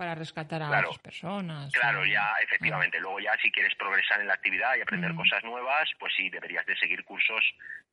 para 0.00 0.14
rescatar 0.14 0.62
a 0.62 0.70
otras 0.70 0.98
personas. 0.98 1.70
Claro, 1.74 2.06
ya 2.06 2.32
efectivamente. 2.42 2.98
Luego 3.00 3.20
ya 3.20 3.36
si 3.42 3.52
quieres 3.52 3.74
progresar 3.74 4.18
en 4.22 4.28
la 4.28 4.32
actividad 4.34 4.74
y 4.78 4.80
aprender 4.80 5.14
cosas 5.14 5.44
nuevas, 5.44 5.90
pues 5.98 6.14
sí, 6.16 6.30
deberías 6.30 6.64
de 6.64 6.74
seguir 6.76 7.04
cursos 7.04 7.44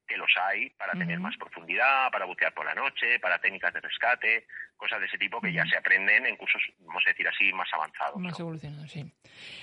que 0.08 0.16
los 0.16 0.32
hay 0.42 0.70
para 0.70 0.94
tener 0.94 1.20
más 1.20 1.36
profundidad, 1.36 2.10
para 2.10 2.24
bucear 2.24 2.54
por 2.54 2.66
la 2.66 2.74
noche, 2.74 3.20
para 3.20 3.40
técnicas 3.40 3.74
de 3.74 3.82
rescate, 3.82 4.48
cosas 4.78 5.02
de 5.02 5.08
ese 5.08 5.18
tipo 5.18 5.42
que 5.42 5.52
ya 5.52 5.66
se 5.66 5.76
aprenden 5.76 6.26
en 6.26 6.38
cursos, 6.38 6.62
vamos 6.80 7.04
a 7.06 7.10
decir 7.10 7.28
así, 7.28 7.52
más 7.52 7.68
avanzados. 7.74 8.18
Más 8.18 8.40
evolucionados, 8.40 8.90
sí. 8.90 9.04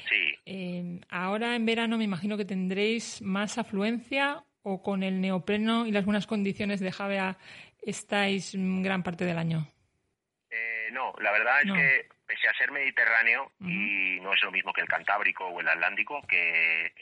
Sí. 0.07 0.39
Eh, 0.45 1.01
ahora 1.09 1.57
en 1.57 1.65
verano 1.65 1.97
me 1.97 2.05
imagino 2.05 2.37
que 2.37 2.45
tendréis 2.45 3.23
más 3.23 3.57
afluencia 3.57 4.45
o 4.61 4.83
con 4.83 5.03
el 5.03 5.23
neopreno 5.23 5.87
y 5.87 5.93
las 5.93 6.05
buenas 6.05 6.27
condiciones 6.27 6.81
de 6.81 6.93
Javea 6.93 7.39
estáis 7.87 8.53
gran 8.55 9.03
parte 9.03 9.25
del 9.25 9.39
año? 9.39 9.67
Eh, 10.51 10.89
no, 10.93 11.13
la 11.19 11.33
verdad 11.33 11.63
es 11.63 11.73
que 11.73 12.09
pese 12.27 12.49
a 12.49 12.55
ser 12.55 12.71
mediterráneo 12.71 13.53
y 13.61 14.19
no 14.21 14.33
es 14.33 14.43
lo 14.43 14.51
mismo 14.51 14.73
que 14.73 14.81
el 14.81 14.89
Cantábrico 14.89 15.47
o 15.47 15.61
el 15.61 15.69
Atlántico, 15.69 16.23
que 16.27 16.93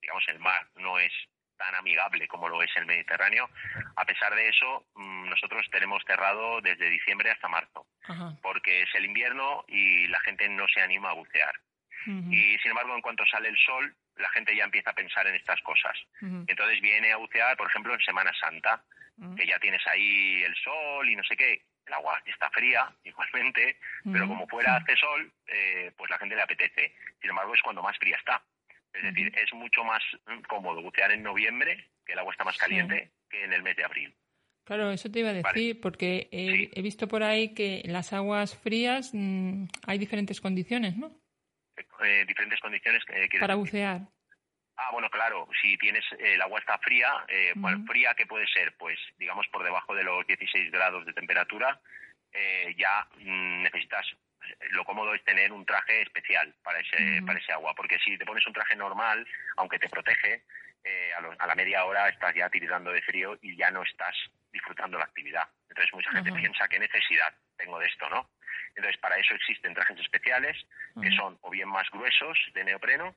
digamos 0.00 0.24
el 0.28 0.38
mar 0.40 0.66
no 0.76 0.98
es 0.98 1.12
tan 1.56 1.74
amigable 1.76 2.26
como 2.26 2.48
lo 2.48 2.62
es 2.62 2.70
el 2.76 2.86
Mediterráneo, 2.86 3.48
a 3.96 4.04
pesar 4.04 4.34
de 4.34 4.48
eso 4.48 4.86
mm, 4.94 5.28
nosotros 5.28 5.64
tenemos 5.70 6.02
cerrado 6.04 6.60
desde 6.60 6.90
diciembre 6.90 7.30
hasta 7.30 7.48
marzo, 7.48 7.86
porque 8.42 8.82
es 8.82 8.88
el 8.94 9.04
invierno 9.04 9.64
y 9.68 10.08
la 10.08 10.18
gente 10.20 10.48
no 10.48 10.66
se 10.68 10.80
anima 10.80 11.10
a 11.10 11.14
bucear. 11.14 11.54
Y 12.04 12.58
sin 12.58 12.70
embargo, 12.72 12.96
en 12.96 13.00
cuanto 13.00 13.24
sale 13.26 13.48
el 13.48 13.56
sol, 13.58 13.94
la 14.16 14.28
gente 14.30 14.56
ya 14.56 14.64
empieza 14.64 14.90
a 14.90 14.94
pensar 14.94 15.24
en 15.28 15.36
estas 15.36 15.60
cosas. 15.62 15.96
Entonces 16.20 16.80
viene 16.80 17.12
a 17.12 17.16
bucear, 17.16 17.56
por 17.56 17.68
ejemplo, 17.68 17.94
en 17.94 18.00
Semana 18.00 18.32
Santa, 18.40 18.82
que 19.36 19.46
ya 19.46 19.58
tienes 19.58 19.86
ahí 19.86 20.42
el 20.42 20.54
sol 20.56 21.08
y 21.08 21.16
no 21.16 21.22
sé 21.24 21.36
qué. 21.36 21.62
El 21.86 21.92
agua 21.94 22.20
está 22.26 22.50
fría, 22.50 22.94
igualmente, 23.04 23.76
pero 24.04 24.28
como 24.28 24.46
fuera 24.46 24.76
hace 24.76 24.96
sol, 24.96 25.32
eh, 25.46 25.92
pues 25.96 26.10
la 26.10 26.18
gente 26.18 26.36
le 26.36 26.42
apetece. 26.42 26.94
Sin 27.20 27.30
embargo, 27.30 27.54
es 27.54 27.62
cuando 27.62 27.82
más 27.82 27.96
fría 27.98 28.16
está. 28.16 28.42
Es 28.92 29.02
decir, 29.02 29.32
es 29.36 29.52
mucho 29.54 29.84
más 29.84 30.02
mm, 30.26 30.42
cómodo 30.42 30.82
bucear 30.82 31.12
en 31.12 31.22
noviembre, 31.22 31.88
que 32.04 32.12
el 32.12 32.18
agua 32.18 32.32
está 32.32 32.44
más 32.44 32.58
caliente, 32.58 33.10
que 33.28 33.44
en 33.44 33.52
el 33.52 33.62
mes 33.62 33.76
de 33.76 33.84
abril. 33.84 34.14
Claro, 34.64 34.92
eso 34.92 35.10
te 35.10 35.20
iba 35.20 35.30
a 35.30 35.32
decir, 35.32 35.80
porque 35.80 36.28
he, 36.30 36.82
visto 36.82 37.08
por 37.08 37.22
ahí 37.22 37.52
que 37.52 37.80
en 37.84 37.92
las 37.92 38.12
aguas 38.12 38.56
frías 38.56 39.10
mm, 39.12 39.64
hay 39.86 39.98
diferentes 39.98 40.40
condiciones, 40.40 40.96
¿no? 40.96 41.20
Eh, 42.04 42.24
diferentes 42.26 42.60
condiciones. 42.60 43.02
Eh, 43.08 43.28
Para 43.40 43.54
bucear. 43.54 44.02
Ah, 44.82 44.90
bueno, 44.90 45.08
claro, 45.10 45.48
si 45.60 45.76
tienes 45.78 46.04
el 46.18 46.42
agua 46.42 46.58
está 46.58 46.76
fría, 46.78 47.24
eh, 47.28 47.54
fría 47.86 48.14
que 48.14 48.26
puede 48.26 48.46
ser, 48.48 48.74
pues 48.76 48.98
digamos 49.16 49.46
por 49.48 49.62
debajo 49.62 49.94
de 49.94 50.02
los 50.02 50.26
16 50.26 50.72
grados 50.72 51.06
de 51.06 51.12
temperatura, 51.12 51.80
eh, 52.32 52.74
ya 52.76 53.06
mm, 53.18 53.62
necesitas 53.62 54.06
lo 54.70 54.84
cómodo 54.84 55.14
es 55.14 55.22
tener 55.24 55.52
un 55.52 55.64
traje 55.64 56.02
especial 56.02 56.52
para 56.64 56.80
ese 56.80 57.22
para 57.24 57.38
ese 57.38 57.52
agua, 57.52 57.74
porque 57.76 57.98
si 58.00 58.18
te 58.18 58.24
pones 58.24 58.44
un 58.46 58.52
traje 58.52 58.74
normal, 58.74 59.26
aunque 59.56 59.78
te 59.78 59.88
protege, 59.88 60.42
eh, 60.82 61.10
a, 61.38 61.46
la 61.46 61.54
media 61.54 61.84
hora 61.84 62.08
estás 62.08 62.34
ya 62.34 62.48
tirando 62.50 62.90
de 62.90 63.02
frío 63.02 63.38
y 63.40 63.56
ya 63.56 63.70
no 63.70 63.82
estás 63.82 64.16
disfrutando 64.52 64.98
la 64.98 65.04
actividad. 65.04 65.48
Entonces 65.68 65.94
mucha 65.94 66.10
gente 66.10 66.32
piensa 66.32 66.66
qué 66.66 66.80
necesidad 66.80 67.32
tengo 67.56 67.78
de 67.78 67.86
esto, 67.86 68.10
¿no? 68.10 68.30
Entonces 68.74 69.00
para 69.00 69.16
eso 69.16 69.34
existen 69.34 69.74
trajes 69.74 70.00
especiales 70.00 70.56
que 71.00 71.10
son 71.12 71.38
o 71.42 71.50
bien 71.50 71.68
más 71.68 71.88
gruesos 71.90 72.36
de 72.52 72.64
neopreno 72.64 73.14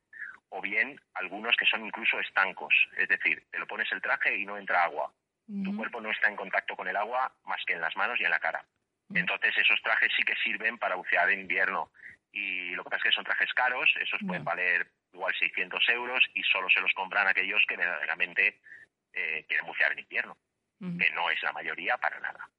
o 0.56 0.62
bien 0.62 1.00
algunos 1.16 1.54
que 1.58 1.66
son 1.66 1.86
incluso 1.86 2.18
estancos, 2.20 2.74
es 2.98 3.10
decir, 3.10 3.44
te 3.52 3.60
lo 3.60 3.68
pones 3.68 3.92
el 3.92 4.02
traje 4.02 4.38
y 4.38 4.46
no 4.46 4.58
entra 4.58 4.86
agua. 4.86 5.12
Tu 5.48 5.76
cuerpo 5.76 6.02
no 6.02 6.10
está 6.10 6.28
en 6.28 6.38
contacto 6.38 6.76
con 6.76 6.88
el 6.88 6.96
agua 6.96 7.32
más 7.44 7.62
que 7.68 7.74
en 7.74 7.82
las 7.82 7.96
manos 7.96 8.20
y 8.20 8.24
en 8.24 8.32
la 8.32 8.40
cara. 8.40 8.66
Entonces 9.14 9.56
esos 9.58 9.80
trajes 9.84 10.12
sí 10.18 10.24
que 10.24 10.34
sirven 10.44 10.80
para 10.80 10.96
bucear 10.96 11.30
en 11.30 11.42
invierno. 11.42 11.92
Y 12.32 12.72
lo 12.72 12.84
que 12.84 12.90
pasa 12.90 13.04
es 13.04 13.04
que 13.04 13.16
son 13.16 13.26
trajes 13.26 13.54
caros, 13.54 13.94
esos 14.02 14.20
pueden 14.26 14.44
valer 14.44 14.88
igual 15.14 15.34
600 15.38 15.90
euros 15.90 16.24
y 16.34 16.42
solo 16.44 16.70
se 16.70 16.82
los 16.82 16.92
compran 16.94 17.28
aquellos 17.28 17.62
que 17.68 17.78
verdaderamente 17.78 18.60
eh, 19.14 19.46
quieren 19.48 19.68
bucear 19.68 19.92
en 19.92 20.00
invierno, 20.00 20.38
que 20.80 21.12
no 21.12 21.30
es 21.30 21.44
la 21.44 21.52
mayoría 21.52 21.98
para 21.98 22.20
nada. 22.22 22.50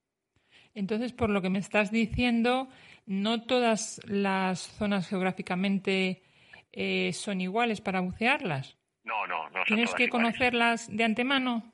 Entonces, 0.73 1.13
por 1.13 1.29
lo 1.29 1.41
que 1.41 1.49
me 1.49 1.59
estás 1.59 1.91
diciendo, 1.91 2.69
no 3.05 3.43
todas 3.43 3.99
las 4.05 4.59
zonas 4.59 5.09
geográficamente 5.09 6.21
eh, 6.77 7.11
son 7.13 7.41
iguales 7.41 7.81
para 7.81 7.99
bucearlas. 8.01 8.77
No, 9.03 9.25
no, 9.25 9.49
no. 9.49 9.55
Son 9.59 9.65
¿Tienes 9.65 9.85
todas 9.85 9.97
que 9.97 10.03
iguales. 10.05 10.11
conocerlas 10.31 10.87
de 10.95 11.03
antemano? 11.03 11.73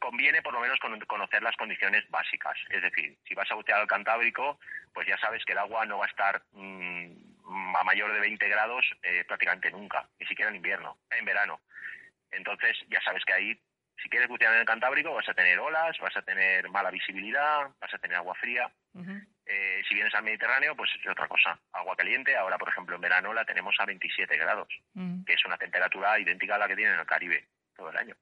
conviene 0.00 0.40
por 0.42 0.54
lo 0.54 0.60
menos 0.60 0.78
con- 0.78 0.98
conocer 1.00 1.42
las 1.42 1.56
condiciones 1.56 2.08
básicas. 2.08 2.56
Es 2.70 2.80
decir, 2.82 3.18
si 3.26 3.34
vas 3.34 3.50
a 3.50 3.54
bucear 3.54 3.80
al 3.80 3.86
Cantábrico, 3.86 4.58
pues 4.94 5.06
ya 5.06 5.18
sabes 5.18 5.44
que 5.44 5.52
el 5.52 5.58
agua 5.58 5.84
no 5.86 5.98
va 5.98 6.06
a 6.06 6.08
estar 6.08 6.42
mm, 6.52 7.76
a 7.76 7.84
mayor 7.84 8.12
de 8.12 8.20
20 8.20 8.48
grados 8.48 8.84
eh, 9.02 9.24
prácticamente 9.26 9.70
nunca, 9.70 10.08
ni 10.18 10.26
siquiera 10.26 10.50
en 10.50 10.56
invierno, 10.56 10.98
en 11.10 11.24
verano. 11.24 11.60
Entonces 12.30 12.76
ya 12.88 13.00
sabes 13.02 13.24
que 13.24 13.32
ahí, 13.34 13.60
si 14.02 14.08
quieres 14.08 14.28
bucear 14.28 14.54
en 14.54 14.60
el 14.60 14.66
Cantábrico, 14.66 15.12
vas 15.14 15.28
a 15.28 15.34
tener 15.34 15.58
olas, 15.58 15.96
vas 16.00 16.16
a 16.16 16.22
tener 16.22 16.68
mala 16.70 16.90
visibilidad, 16.90 17.68
vas 17.80 17.92
a 17.92 17.98
tener 17.98 18.16
agua 18.16 18.34
fría. 18.36 18.70
Eh, 19.46 19.82
si 19.88 19.94
vienes 19.94 20.14
al 20.14 20.22
Mediterráneo, 20.22 20.76
pues 20.76 20.90
es 20.98 21.06
otra 21.08 21.28
cosa. 21.28 21.58
Agua 21.72 21.96
caliente, 21.96 22.36
ahora 22.36 22.58
por 22.58 22.68
ejemplo 22.68 22.94
en 22.94 23.00
verano 23.02 23.32
la 23.32 23.44
tenemos 23.44 23.74
a 23.78 23.86
27 23.86 24.36
grados, 24.36 24.68
que 25.26 25.32
es 25.32 25.44
una 25.44 25.58
temperatura 25.58 26.18
idéntica 26.18 26.54
a 26.54 26.58
la 26.58 26.68
que 26.68 26.76
tiene 26.76 26.92
en 26.94 27.00
el 27.00 27.06
Caribe 27.06 27.46
todo 27.74 27.90
el 27.90 27.96
año 27.96 28.16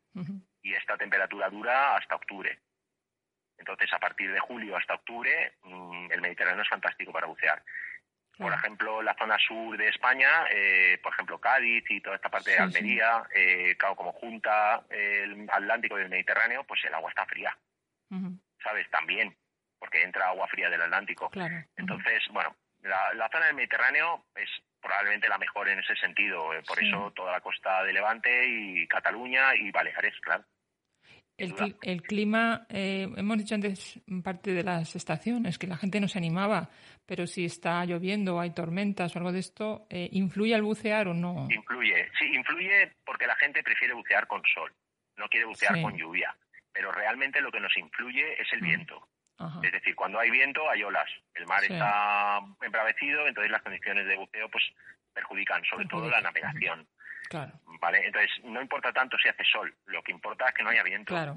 y 0.63 0.75
esta 0.75 0.97
temperatura 0.97 1.49
dura 1.49 1.97
hasta 1.97 2.17
octubre. 2.17 2.59
Entonces, 3.59 3.93
a 3.93 3.99
partir 3.99 4.33
de 4.33 4.41
julio 4.41 4.77
hasta 4.77 4.95
octubre, 4.95 5.55
mm, 5.63 6.13
el 6.13 6.21
Mediterráneo 6.21 6.63
es 6.63 6.69
fantástico 6.69 7.13
para 7.13 7.27
bucear. 7.27 7.63
Por 8.39 8.55
ejemplo, 8.55 9.03
la 9.03 9.15
zona 9.19 9.37
sur 9.39 9.77
de 9.77 9.89
España, 9.89 10.47
eh, 10.51 10.99
por 11.03 11.13
ejemplo, 11.13 11.39
Cádiz 11.39 11.85
y 11.91 12.01
toda 12.01 12.17
esta 12.17 12.31
parte 12.31 12.53
de 12.53 12.57
Sí, 12.57 12.63
Almería, 12.63 13.23
eh, 13.35 13.77
claro, 13.79 13.97
como 13.97 14.13
junta 14.13 14.83
el 14.89 15.47
Atlántico 15.53 15.99
y 15.99 16.03
el 16.03 16.09
Mediterráneo, 16.09 16.65
pues 16.65 16.83
el 16.87 16.95
agua 16.95 17.11
está 17.11 17.27
fría. 17.27 17.55
¿sabes? 18.63 18.89
También, 18.91 19.37
porque 19.81 20.03
entra 20.03 20.29
agua 20.29 20.47
fría 20.47 20.69
del 20.71 20.83
Atlántico. 20.83 21.29
Claro. 21.31 21.65
Entonces, 21.77 22.23
bueno, 22.31 22.55
la, 22.83 23.13
la 23.15 23.29
zona 23.31 23.47
del 23.47 23.57
Mediterráneo 23.57 24.27
es 24.37 24.49
probablemente 24.81 25.29
la 25.29 25.39
mejor 25.39 25.69
en 25.69 25.81
ese 25.81 25.97
sentido. 25.97 26.55
eh, 26.55 26.63
por 26.67 26.79
Sí. 26.79 26.87
eso 26.87 27.11
toda 27.17 27.33
la 27.33 27.41
costa 27.41 27.83
de 27.85 27.93
Levante 27.93 28.47
y 28.47 28.87
Cataluña 28.87 29.55
y 29.57 29.71
Baleares, 29.73 30.15
claro. 30.21 30.45
El, 31.37 31.51
duda. 31.53 31.67
cli- 31.67 31.79
el 31.83 32.03
clima, 32.03 32.67
eh, 32.69 33.09
hemos 33.17 33.39
dicho 33.39 33.55
antes 33.55 33.99
parte 34.23 34.53
de 34.53 34.63
las 34.63 34.95
estaciones, 34.95 35.59
que 35.59 35.67
la 35.67 35.79
gente 35.79 35.99
no 35.99 36.07
se 36.07 36.19
animaba, 36.19 36.69
pero 37.07 37.27
si 37.27 37.47
está 37.47 37.83
lloviendo 37.87 38.37
o 38.37 38.41
hay 38.41 38.51
tormentas 38.53 39.17
o 39.17 39.19
algo 39.19 39.33
de 39.33 39.39
esto, 39.39 39.87
eh, 39.89 40.11
¿influye 40.13 40.55
al 40.55 40.61
bucear 40.63 41.09
o 41.09 41.15
no? 41.15 41.49
Influye, 41.51 42.11
sí, 42.19 42.27
influye 42.35 42.93
porque 43.07 43.27
la 43.27 43.37
gente 43.37 43.63
prefiere 43.63 43.95
bucear 43.95 44.27
con 44.27 44.43
sol, 44.55 44.71
no 45.17 45.29
quiere 45.31 45.47
bucear 45.47 45.77
Sí. 45.77 45.83
con 45.83 45.97
lluvia. 45.97 46.37
Pero 46.73 46.93
realmente 46.93 47.41
lo 47.41 47.51
que 47.51 47.59
nos 47.61 47.75
influye 47.79 48.41
es 48.41 48.53
el 48.53 48.61
Mm. 48.61 48.65
viento. 48.65 49.09
Ajá. 49.41 49.61
Es 49.65 49.73
decir, 49.73 49.95
cuando 49.97 50.19
hay 50.21 50.31
viento 50.31 50.69
hay 50.71 50.83
olas, 50.83 51.09
el 51.35 51.47
mar 51.47 51.61
Sí. 51.63 51.73
está 51.73 52.41
embravecido, 52.63 53.27
entonces 53.27 53.51
las 53.51 53.63
condiciones 53.63 54.07
de 54.07 54.17
buceo 54.17 54.49
pues 54.51 54.65
perjudican, 55.15 55.65
sobre 55.65 55.87
todo 55.87 56.09
la 56.09 56.21
navegación. 56.21 56.87
Claro, 57.29 57.53
¿Vale? 57.81 58.05
Entonces 58.05 58.31
no 58.45 58.61
importa 58.61 58.93
tanto 58.93 59.17
si 59.23 59.29
hace 59.29 59.45
sol, 59.45 59.73
lo 59.87 60.03
que 60.03 60.11
importa 60.13 60.47
es 60.49 60.55
que 60.55 60.63
no 60.65 60.71
haya 60.71 60.83
viento. 60.83 61.15
claro. 61.15 61.37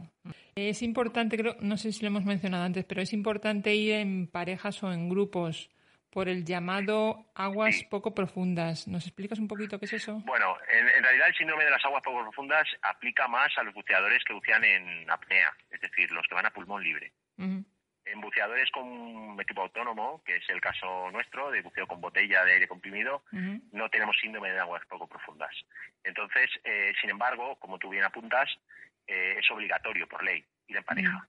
Es 0.56 0.82
importante, 0.82 1.38
creo, 1.38 1.56
no 1.62 1.78
sé 1.78 1.92
si 1.94 2.02
lo 2.02 2.08
hemos 2.08 2.26
mencionado 2.26 2.64
antes, 2.66 2.84
pero 2.86 3.02
es 3.02 3.14
importante 3.14 3.74
ir 3.76 3.94
en 3.94 4.28
parejas 4.28 4.82
o 4.84 4.92
en 4.92 5.08
grupos 5.08 5.70
por 6.10 6.28
el 6.30 6.44
llamado 6.46 7.26
aguas 7.36 7.76
Sí. 7.76 7.86
poco 7.90 8.14
profundas. 8.14 8.88
¿Nos 8.88 9.06
explicas 9.08 9.40
un 9.40 9.48
poquito 9.48 9.80
qué 9.80 9.86
es 9.86 9.94
eso? 9.94 10.22
Bueno, 10.26 10.56
en, 10.72 10.88
en 10.90 11.04
realidad 11.04 11.28
el 11.28 11.36
síndrome 11.36 11.64
de 11.64 11.72
las 11.72 11.84
aguas 11.86 12.04
poco 12.04 12.22
profundas 12.24 12.68
aplica 12.82 13.28
más 13.28 13.56
a 13.58 13.64
los 13.64 13.74
buceadores 13.74 14.24
que 14.24 14.34
bucean 14.34 14.64
en 14.64 15.10
apnea, 15.10 15.52
es 15.72 15.80
decir, 15.82 16.12
los 16.12 16.28
que 16.28 16.36
van 16.36 16.46
a 16.48 16.52
pulmón 16.52 16.84
libre. 16.84 17.12
En 18.06 18.20
buceadores 18.20 18.70
con 18.72 19.40
equipo 19.40 19.62
autónomo, 19.62 20.22
que 20.26 20.36
es 20.36 20.50
el 20.50 20.60
caso 20.60 21.10
nuestro, 21.12 21.50
de 21.52 21.62
buceo 21.62 21.88
con 21.88 22.02
botella 22.02 22.44
de 22.44 22.54
aire 22.54 22.68
comprimido, 22.68 23.24
no 23.72 23.90
tenemos 23.90 24.18
síndrome 24.20 24.52
de 24.52 24.60
aguas 24.60 24.86
poco 24.88 25.08
profundas. 25.08 25.56
Entonces, 26.04 26.50
eh, 26.66 26.94
sin 27.00 27.10
embargo, 27.10 27.56
como 27.60 27.80
tú 27.80 27.90
bien 27.90 28.04
apuntas, 28.04 28.50
eh, 29.08 29.36
es 29.40 29.50
obligatorio 29.52 30.08
por 30.08 30.24
ley 30.24 30.46
ir 30.68 30.78
en 30.78 30.84
pareja, 30.84 31.28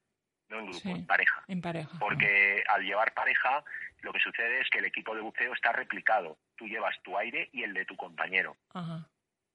no 0.48 0.58
en 0.58 0.64
grupo, 0.66 0.80
Sí. 0.80 0.90
en 0.90 1.06
pareja. 1.06 1.44
En 1.46 1.60
pareja. 1.60 1.90
Porque 2.00 2.64
al 2.68 2.82
llevar 2.82 3.14
pareja, 3.14 3.62
lo 4.02 4.12
que 4.12 4.20
sucede 4.20 4.60
es 4.60 4.68
que 4.70 4.78
el 4.78 4.84
equipo 4.87 5.14
de 5.14 5.20
buceo 5.22 5.52
está 5.54 5.72
replicado. 5.72 6.38
Tú 6.56 6.66
llevas 6.66 7.00
tu 7.02 7.16
aire 7.16 7.48
y 7.52 7.62
el 7.62 7.72
de 7.72 7.84
tu 7.84 7.96
compañero. 7.96 8.56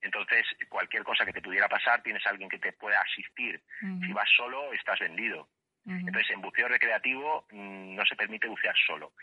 Entonces, 0.02 0.46
cualquier 0.70 1.04
cosa 1.04 1.26
que 1.26 1.34
te 1.34 1.42
pudiera 1.42 1.68
pasar, 1.68 2.02
tienes 2.02 2.26
alguien 2.26 2.50
que 2.50 2.60
te 2.60 2.72
pueda 2.72 3.00
asistir. 3.02 3.62
Si 4.06 4.14
vas 4.14 4.30
solo, 4.38 4.72
estás 4.74 5.00
vendido. 5.00 5.50
Entonces, 5.90 6.30
en 6.30 6.42
buceo 6.42 6.68
recreativo 6.68 7.46
mm, 7.52 7.96
no 7.96 8.06
se 8.06 8.16
permite 8.16 8.48
bucear 8.48 8.76
solo. 8.86 9.14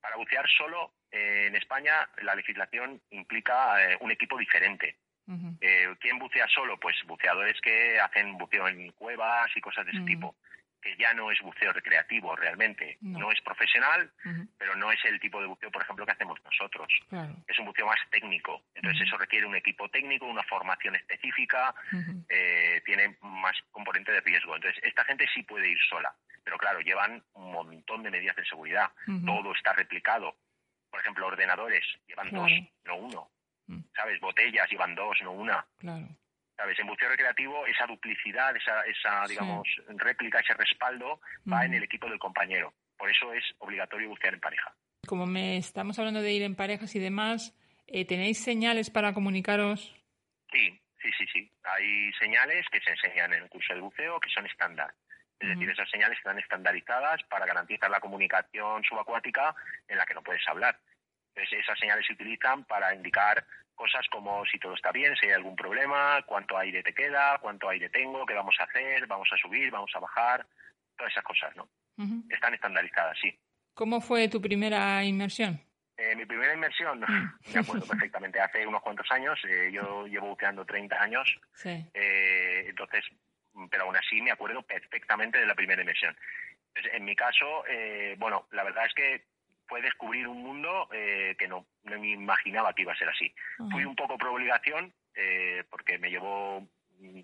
Para 0.00 0.16
bucear 0.16 0.46
solo, 0.48 0.92
eh, 1.10 1.46
en 1.46 1.56
España 1.56 2.08
la 2.22 2.34
legislación 2.34 3.00
implica 3.10 3.82
eh, 3.82 3.96
un 4.00 4.10
equipo 4.10 4.36
diferente. 4.38 4.96
Eh, 5.60 5.88
¿Quién 5.98 6.20
bucea 6.20 6.46
solo? 6.46 6.78
Pues 6.78 6.96
buceadores 7.04 7.60
que 7.60 7.98
hacen 7.98 8.38
buceo 8.38 8.68
en 8.68 8.92
cuevas 8.92 9.48
y 9.56 9.60
cosas 9.60 9.84
de 9.84 9.90
ese 9.90 10.02
tipo, 10.02 10.36
que 10.86 10.96
ya 11.02 11.12
no 11.14 11.30
es 11.32 11.40
buceo 11.40 11.72
recreativo 11.72 12.36
realmente. 12.36 12.96
No. 13.00 13.18
No, 13.18 13.32
es 13.32 13.40
profesional, 13.40 14.10
pero 14.56 14.76
no 14.76 14.92
es 14.92 15.04
el 15.04 15.18
tipo 15.18 15.40
de 15.40 15.46
buceo, 15.46 15.70
por 15.70 15.82
ejemplo, 15.82 16.06
que 16.06 16.12
hacemos 16.12 16.38
nosotros. 16.44 16.86
Claro. 17.08 17.34
Es 17.48 17.58
un 17.58 17.66
buceo 17.66 17.86
más 17.86 17.98
técnico. 18.10 18.62
Entonces, 18.74 19.02
eso 19.06 19.18
requiere 19.18 19.46
un 19.46 19.56
equipo 19.56 19.88
técnico, 19.88 20.26
una 20.26 20.44
formación 20.44 20.94
específica, 20.94 21.74
eh, 22.28 22.80
tiene 22.84 23.16
más 23.20 23.56
componente 23.72 24.12
de 24.12 24.20
riesgo. 24.20 24.54
Entonces, 24.54 24.80
esta 24.84 25.04
gente 25.04 25.26
sí 25.34 25.42
puede 25.42 25.68
ir 25.68 25.78
sola, 25.90 26.14
pero 26.44 26.56
claro, 26.56 26.80
llevan 26.80 27.22
un 27.34 27.50
montón 27.52 28.02
de 28.04 28.10
medidas 28.12 28.36
de 28.36 28.44
seguridad. 28.44 28.90
Todo 29.24 29.52
está 29.54 29.72
replicado. 29.72 30.36
Por 30.90 31.00
ejemplo, 31.00 31.26
ordenadores 31.26 31.84
llevan 32.06 32.28
Claro. 32.28 32.44
dos, 32.44 32.52
no 32.84 32.96
uno. 32.96 33.30
Mm. 33.66 33.80
¿Sabes? 33.96 34.20
Botellas 34.20 34.70
llevan 34.70 34.94
dos, 34.94 35.18
no 35.22 35.32
una. 35.32 35.66
Claro. 35.78 36.06
¿Sabes? 36.56 36.78
En 36.78 36.86
buceo 36.86 37.08
recreativo, 37.10 37.66
esa 37.66 37.86
duplicidad, 37.86 38.56
esa, 38.56 38.80
esa 38.82 39.26
Sí. 39.26 39.32
digamos, 39.34 39.68
réplica, 39.88 40.40
ese 40.40 40.54
respaldo, 40.54 41.20
va 41.50 41.56
Ujú. 41.58 41.66
en 41.66 41.74
el 41.74 41.82
equipo 41.82 42.08
del 42.08 42.18
compañero. 42.18 42.72
Por 42.96 43.10
eso 43.10 43.32
es 43.34 43.44
obligatorio 43.58 44.08
bucear 44.08 44.32
en 44.34 44.40
pareja. 44.40 44.74
Como 45.06 45.26
me 45.26 45.58
estamos 45.58 45.98
hablando 45.98 46.22
de 46.22 46.32
ir 46.32 46.42
en 46.42 46.56
parejas 46.56 46.94
y 46.96 46.98
demás, 46.98 47.54
eh, 47.86 48.06
¿tenéis 48.06 48.42
señales 48.42 48.90
para 48.90 49.12
comunicaros? 49.12 49.94
Sí, 50.50 50.80
sí, 51.02 51.10
sí, 51.18 51.26
sí. 51.32 51.52
Hay 51.64 52.10
señales 52.14 52.64
que 52.72 52.80
se 52.80 52.90
enseñan 52.90 53.34
en 53.34 53.42
el 53.42 53.48
curso 53.50 53.74
de 53.74 53.80
buceo 53.80 54.18
que 54.18 54.30
son 54.30 54.46
estándar. 54.46 54.92
Es 55.38 55.50
decir, 55.50 55.68
esas 55.68 55.90
señales 55.90 56.16
están 56.16 56.38
estandarizadas 56.38 57.22
para 57.24 57.44
garantizar 57.44 57.90
la 57.90 58.00
comunicación 58.00 58.82
subacuática 58.84 59.54
en 59.86 59.98
la 59.98 60.06
que 60.06 60.14
no 60.14 60.22
puedes 60.22 60.42
hablar. 60.48 60.78
Entonces, 61.34 61.60
esas 61.60 61.78
señales 61.78 62.06
se 62.06 62.14
utilizan 62.14 62.64
para 62.64 62.94
indicar 62.94 63.44
cosas 63.76 64.06
como 64.10 64.44
si 64.46 64.58
todo 64.58 64.74
está 64.74 64.90
bien, 64.90 65.14
si 65.16 65.26
hay 65.26 65.32
algún 65.32 65.54
problema, 65.54 66.22
cuánto 66.26 66.58
aire 66.58 66.82
te 66.82 66.92
queda, 66.92 67.38
cuánto 67.38 67.68
aire 67.68 67.88
tengo, 67.90 68.26
qué 68.26 68.34
vamos 68.34 68.56
a 68.58 68.64
hacer, 68.64 69.06
vamos 69.06 69.28
a 69.32 69.36
subir, 69.36 69.70
vamos 69.70 69.90
a 69.94 70.00
bajar, 70.00 70.46
todas 70.96 71.12
esas 71.12 71.24
cosas, 71.24 71.54
¿no? 71.54 71.68
Están 72.28 72.54
estandarizadas, 72.54 73.16
sí. 73.20 73.38
¿Cómo 73.74 74.00
fue 74.00 74.28
tu 74.28 74.40
primera 74.40 75.04
inmersión? 75.04 75.60
Eh, 75.96 76.14
mi 76.16 76.26
primera 76.26 76.54
inmersión, 76.54 77.00
me 77.54 77.60
acuerdo 77.60 77.86
perfectamente, 77.86 78.40
hace 78.40 78.66
unos 78.66 78.82
cuantos 78.82 79.10
años, 79.12 79.38
eh, 79.48 79.70
yo 79.72 80.06
llevo 80.06 80.28
buceando 80.28 80.64
30 80.64 81.00
años, 81.00 81.38
Sí. 81.54 81.86
Eh, 81.94 82.64
entonces, 82.68 83.04
pero 83.70 83.84
aún 83.84 83.96
así 83.96 84.20
me 84.20 84.30
acuerdo 84.30 84.62
perfectamente 84.62 85.38
de 85.38 85.46
la 85.46 85.54
primera 85.54 85.80
inmersión. 85.80 86.16
Entonces, 86.68 86.92
en 86.94 87.04
mi 87.04 87.16
caso, 87.16 87.64
eh, 87.68 88.14
bueno, 88.18 88.46
la 88.50 88.64
verdad 88.64 88.84
es 88.86 88.94
que 88.94 89.24
fue 89.66 89.82
descubrir 89.82 90.28
un 90.28 90.42
mundo 90.42 90.88
eh, 90.92 91.34
que 91.38 91.48
no, 91.48 91.66
no 91.84 92.00
me 92.00 92.10
imaginaba 92.10 92.72
que 92.72 92.82
iba 92.82 92.92
a 92.92 92.96
ser 92.96 93.08
así. 93.08 93.32
Fui 93.70 93.84
un 93.84 93.96
poco 93.96 94.16
por 94.18 94.28
obligación, 94.28 94.92
eh, 95.14 95.64
porque 95.70 95.98
me 95.98 96.10
llevó 96.10 96.66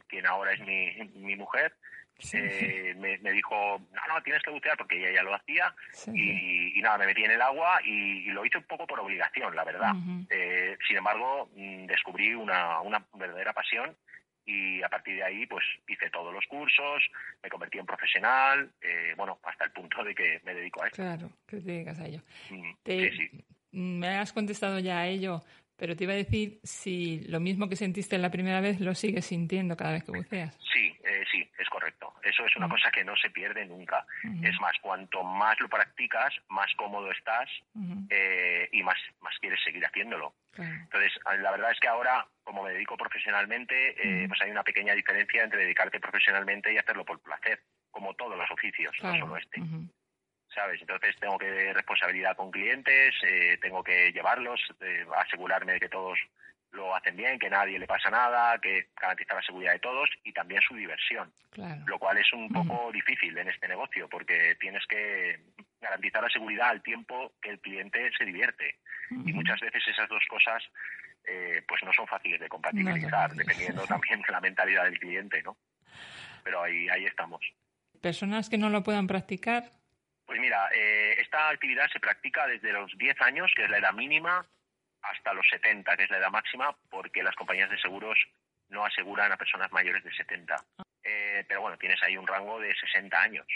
quien 0.09 0.27
ahora 0.27 0.53
es 0.53 0.61
mi, 0.61 0.93
mi 1.15 1.37
mujer, 1.37 1.75
Sí, 2.19 2.37
eh, 2.39 2.95
me, 2.99 3.19
me 3.19 3.33
dijo, 3.33 3.81
no, 3.91 4.15
no, 4.15 4.23
tienes 4.23 4.43
que 4.43 4.51
bucear 4.51 4.77
porque 4.77 4.97
ella 4.97 5.13
ya 5.17 5.23
lo 5.25 5.35
hacía, 5.35 5.75
sí, 5.93 6.13
y, 6.15 6.79
y 6.79 6.83
nada, 6.83 6.99
me 6.99 7.07
metí 7.07 7.25
en 7.25 7.33
el 7.33 7.43
agua 7.43 7.81
y, 7.85 8.29
y 8.29 8.31
lo 8.31 8.45
hice 8.45 8.59
un 8.59 8.65
poco 8.65 8.87
por 8.87 9.01
obligación, 9.01 9.57
la 9.57 9.65
verdad. 9.65 9.93
Eh, 10.31 10.77
sin 10.87 10.99
embargo, 10.99 11.51
mm, 11.57 11.87
descubrí 11.87 12.35
una, 12.35 12.81
una 12.81 13.05
verdadera 13.15 13.53
pasión 13.53 13.97
y 14.45 14.83
a 14.83 14.89
partir 14.89 15.17
de 15.17 15.23
ahí 15.25 15.47
pues 15.47 15.65
hice 15.89 16.11
todos 16.11 16.33
los 16.35 16.45
cursos, 16.47 17.03
me 17.43 17.49
convertí 17.49 17.79
en 17.79 17.87
profesional, 17.87 18.71
eh, 18.83 19.15
bueno, 19.17 19.39
hasta 19.45 19.65
el 19.65 19.71
punto 19.73 20.03
de 20.03 20.15
que 20.15 20.41
me 20.45 20.55
dedico 20.55 20.83
a 20.83 20.87
esto. 20.87 20.97
Claro, 21.03 21.31
que 21.47 21.57
te 21.59 21.63
dedicas 21.73 21.99
a 22.01 22.07
ello. 22.07 22.21
Mm, 22.51 22.73
Te- 22.83 23.11
Sí, 23.13 23.17
sí. 23.31 23.45
Me 23.73 24.09
has 24.09 24.33
contestado 24.35 24.79
ya 24.81 24.99
a 25.01 25.07
ello, 25.09 25.41
pero 25.77 25.97
te 25.97 26.05
iba 26.05 26.13
a 26.13 26.17
decir 26.17 26.59
si 26.63 27.21
lo 27.29 27.41
mismo 27.41 27.69
que 27.69 27.77
sentiste 27.77 28.19
la 28.19 28.31
primera 28.31 28.61
vez 28.61 28.81
lo 28.81 28.95
sigues 28.95 29.25
sintiendo 29.25 29.77
cada 29.77 29.93
vez 29.93 30.05
que 30.05 30.13
buceas. 30.13 30.59
Sí, 30.73 30.95
eh. 31.05 31.25
Eso 32.33 32.47
es 32.47 32.57
una 32.57 32.67
Mm. 32.67 32.71
cosa 32.71 32.91
que 32.91 33.05
no 33.05 33.15
se 33.17 33.29
pierde 33.31 33.67
nunca. 33.67 34.07
Ujú. 34.25 34.47
Es 34.47 34.59
más, 34.61 34.73
cuanto 34.81 35.23
más 35.23 35.61
lo 35.61 35.69
practicas, 35.69 36.35
más 36.49 36.73
cómodo 36.77 37.11
estás 37.11 37.49
Ujú. 37.75 38.07
eh, 38.09 38.69
y 38.73 38.83
más, 38.83 38.97
más 39.21 39.35
quieres 39.39 39.63
seguir 39.63 39.85
haciéndolo. 39.85 40.35
Entonces, 40.57 41.13
la 41.41 41.51
verdad 41.51 41.71
es 41.71 41.81
que 41.81 41.89
ahora, 41.89 42.27
como 42.45 42.63
me 42.63 42.73
dedico 42.73 42.97
profesionalmente, 42.97 43.75
eh, 44.03 44.21
Ujú. 44.21 44.29
pues 44.29 44.43
hay 44.43 44.51
una 44.51 44.63
pequeña 44.65 44.95
diferencia 44.95 45.43
entre 45.45 45.61
dedicarte 45.63 46.01
profesionalmente 46.01 46.73
y 46.73 46.79
hacerlo 46.79 47.05
por 47.05 47.21
placer, 47.23 47.61
como 47.91 48.15
todos 48.15 48.37
los 48.37 48.51
oficios, 48.51 48.95
no 49.03 49.19
solo 49.19 49.37
este. 49.37 49.61
Ujú. 49.61 49.89
¿sabes? 50.55 50.79
Entonces 50.83 51.17
tengo 51.19 51.39
que 51.39 51.73
responsabilidad 51.73 52.37
con 52.37 52.51
clientes, 52.51 53.15
eh, 53.23 53.57
tengo 53.63 53.83
que 53.83 54.13
llevarlos, 54.13 54.61
eh, 54.81 55.07
asegurarme 55.17 55.73
de 55.73 55.81
que 55.81 55.89
todos 55.89 56.19
lo 56.73 56.95
hacen 56.95 57.17
bien, 57.17 57.39
que 57.39 57.51
nadie 57.51 57.79
le 57.79 57.87
pasa 57.87 58.11
nada, 58.11 58.59
que 58.59 58.89
garantizar 59.01 59.37
la 59.37 59.43
seguridad 59.43 59.73
de 59.73 59.79
todos 59.79 60.09
y 60.25 60.33
también 60.33 60.61
su 60.63 60.75
diversión. 60.75 61.33
Lo 61.87 61.99
cual 61.99 62.17
es 62.19 62.33
un 62.33 62.49
poco 62.49 62.91
difícil 62.93 63.37
en 63.37 63.49
este 63.49 63.69
negocio 63.69 64.09
porque 64.09 64.57
tienes 64.59 64.85
que 64.87 65.39
garantizar 65.81 66.23
la 66.23 66.31
seguridad 66.31 66.71
al 66.71 66.83
tiempo 66.83 67.33
que 67.43 67.51
el 67.51 67.61
cliente 67.61 68.11
se 68.17 68.25
divierte. 68.25 68.79
Y 69.11 69.33
muchas 69.33 69.61
veces 69.61 69.83
esas 69.87 70.09
dos 70.09 70.23
cosas 70.29 70.63
eh, 71.25 71.63
pues 71.69 71.83
no 71.85 71.93
son 71.93 72.07
fáciles 72.07 72.41
de 72.41 72.49
compatibilizar, 72.49 73.33
dependiendo 73.33 73.83
también 73.87 74.23
de 74.23 74.33
la 74.33 74.41
mentalidad 74.41 74.85
del 74.85 74.99
cliente, 74.99 75.43
¿no? 75.43 75.57
Pero 76.43 76.63
ahí, 76.63 76.89
ahí 76.89 77.05
estamos. 77.05 77.41
¿Personas 78.01 78.49
que 78.49 78.59
no 78.59 78.71
lo 78.71 78.83
puedan 78.83 79.07
practicar? 79.07 79.71
Pues 80.27 80.41
mira, 80.41 80.69
eh, 80.75 81.17
esta 81.19 81.51
actividad 81.51 81.89
se 81.93 82.01
practica 82.01 82.47
desde 82.47 82.73
los 82.73 82.97
10 82.97 83.21
años, 83.21 83.53
que 83.55 83.65
es 83.65 83.71
la 83.71 83.79
edad 83.79 83.93
mínima, 83.93 84.47
hasta 85.03 85.33
los 85.33 85.47
70, 85.49 85.97
que 85.97 86.05
es 86.05 86.11
la 86.11 86.19
edad 86.19 86.31
máxima, 86.31 86.75
porque 86.91 87.23
las 87.23 87.35
compañías 87.35 87.71
de 87.71 87.79
seguros 87.79 88.19
no 88.69 88.85
aseguran 88.85 89.31
a 89.33 89.37
personas 89.37 89.71
mayores 89.73 90.03
de 90.03 90.13
70. 90.13 90.57
Eh, 91.05 91.45
pero 91.49 91.61
bueno, 91.61 91.77
tienes 91.77 92.03
ahí 92.03 92.17
un 92.17 92.27
rango 92.27 92.61
de 92.61 92.75
60 92.75 93.21
años 93.21 93.47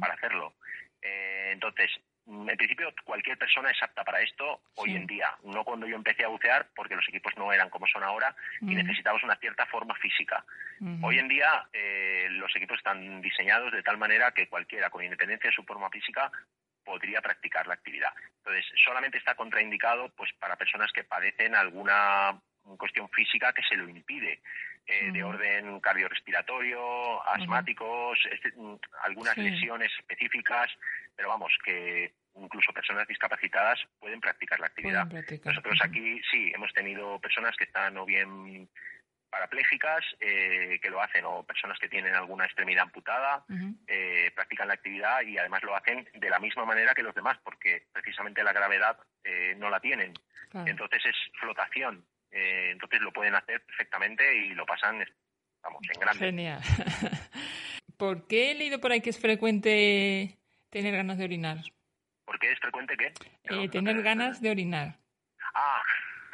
para 0.00 0.14
hacerlo. 0.14 0.54
Eh, 1.00 1.50
entonces, 1.52 1.90
mm, 2.26 2.50
en 2.50 2.56
principio, 2.56 2.92
cualquier 3.04 3.38
persona 3.38 3.70
es 3.70 3.80
apta 3.82 4.02
para 4.02 4.20
esto 4.20 4.60
hoy 4.74 4.96
en 4.96 5.06
día. 5.06 5.28
No 5.44 5.64
cuando 5.64 5.86
yo 5.86 5.94
empecé 5.94 6.24
a 6.24 6.28
bucear, 6.28 6.68
porque 6.74 6.96
los 6.96 7.08
equipos 7.08 7.32
no 7.36 7.52
eran 7.52 7.70
como 7.70 7.86
son 7.86 8.02
ahora 8.02 8.34
y 8.60 8.74
necesitabas 8.74 9.22
una 9.22 9.36
cierta 9.36 9.66
forma 9.66 9.94
física. 9.96 10.44
Hoy 11.02 11.18
en 11.18 11.28
día, 11.28 11.68
eh, 11.72 12.26
los 12.32 12.54
equipos 12.56 12.78
están 12.78 13.22
diseñados 13.22 13.72
de 13.72 13.82
tal 13.82 13.96
manera 13.98 14.32
que 14.32 14.48
cualquiera, 14.48 14.90
con 14.90 15.04
independencia 15.04 15.48
de 15.50 15.56
su 15.56 15.62
forma 15.62 15.88
física, 15.90 16.30
podría 16.86 17.20
practicar 17.20 17.66
la 17.66 17.74
actividad. 17.74 18.12
Entonces, 18.38 18.64
solamente 18.82 19.18
está 19.18 19.34
contraindicado 19.34 20.08
pues 20.16 20.32
para 20.38 20.56
personas 20.56 20.90
que 20.92 21.04
padecen 21.04 21.54
alguna 21.54 22.40
cuestión 22.78 23.08
física 23.10 23.52
que 23.52 23.62
se 23.62 23.76
lo 23.76 23.88
impide, 23.88 24.40
eh, 24.86 25.10
de 25.12 25.24
orden 25.24 25.80
cardiorrespiratorio, 25.80 27.26
asmáticos, 27.28 28.18
este, 28.30 28.52
mm, 28.56 28.76
algunas 29.02 29.36
lesiones 29.36 29.90
específicas, 29.98 30.70
pero 31.14 31.28
vamos, 31.28 31.52
que 31.64 32.12
incluso 32.36 32.72
personas 32.72 33.06
discapacitadas 33.08 33.80
pueden 33.98 34.20
practicar 34.20 34.60
la 34.60 34.66
actividad. 34.66 35.06
Nosotros 35.44 35.78
aquí 35.82 36.20
sí 36.30 36.52
hemos 36.54 36.72
tenido 36.72 37.18
personas 37.18 37.56
que 37.56 37.64
están 37.64 37.96
o 37.96 38.06
bien 38.06 38.68
parapléjicas 39.36 40.02
eh, 40.18 40.78
que 40.80 40.88
lo 40.88 41.02
hacen 41.02 41.24
o 41.26 41.44
personas 41.44 41.78
que 41.78 41.88
tienen 41.88 42.14
alguna 42.14 42.46
extremidad 42.46 42.84
amputada 42.84 43.44
eh, 43.86 44.30
practican 44.34 44.68
la 44.68 44.74
actividad 44.74 45.20
y 45.22 45.36
además 45.36 45.62
lo 45.62 45.76
hacen 45.76 46.08
de 46.14 46.30
la 46.30 46.38
misma 46.38 46.64
manera 46.64 46.94
que 46.94 47.02
los 47.02 47.14
demás 47.14 47.36
porque 47.44 47.84
precisamente 47.92 48.42
la 48.42 48.54
gravedad 48.54 48.98
eh, 49.24 49.54
no 49.58 49.68
la 49.68 49.80
tienen. 49.80 50.14
Entonces 50.64 51.04
es 51.04 51.16
flotación 51.38 52.04
entonces 52.30 53.00
lo 53.00 53.12
pueden 53.12 53.34
hacer 53.34 53.64
perfectamente 53.64 54.22
y 54.36 54.54
lo 54.54 54.66
pasan 54.66 55.02
vamos 55.62 55.80
en 55.94 56.00
grande. 56.00 56.26
Genial. 56.26 56.60
¿por 57.96 58.26
qué 58.26 58.50
he 58.50 58.54
leído 58.54 58.78
por 58.78 58.92
ahí 58.92 59.00
que 59.00 59.10
es 59.10 59.18
frecuente 59.18 60.38
tener 60.70 60.94
ganas 60.94 61.18
de 61.18 61.24
orinar? 61.24 61.58
¿por 62.24 62.38
qué 62.38 62.52
es 62.52 62.58
frecuente 62.58 62.96
qué? 62.96 63.68
tener 63.68 64.02
ganas 64.02 64.40
de 64.40 64.50
orinar. 64.50 64.98
Ah 65.54 65.82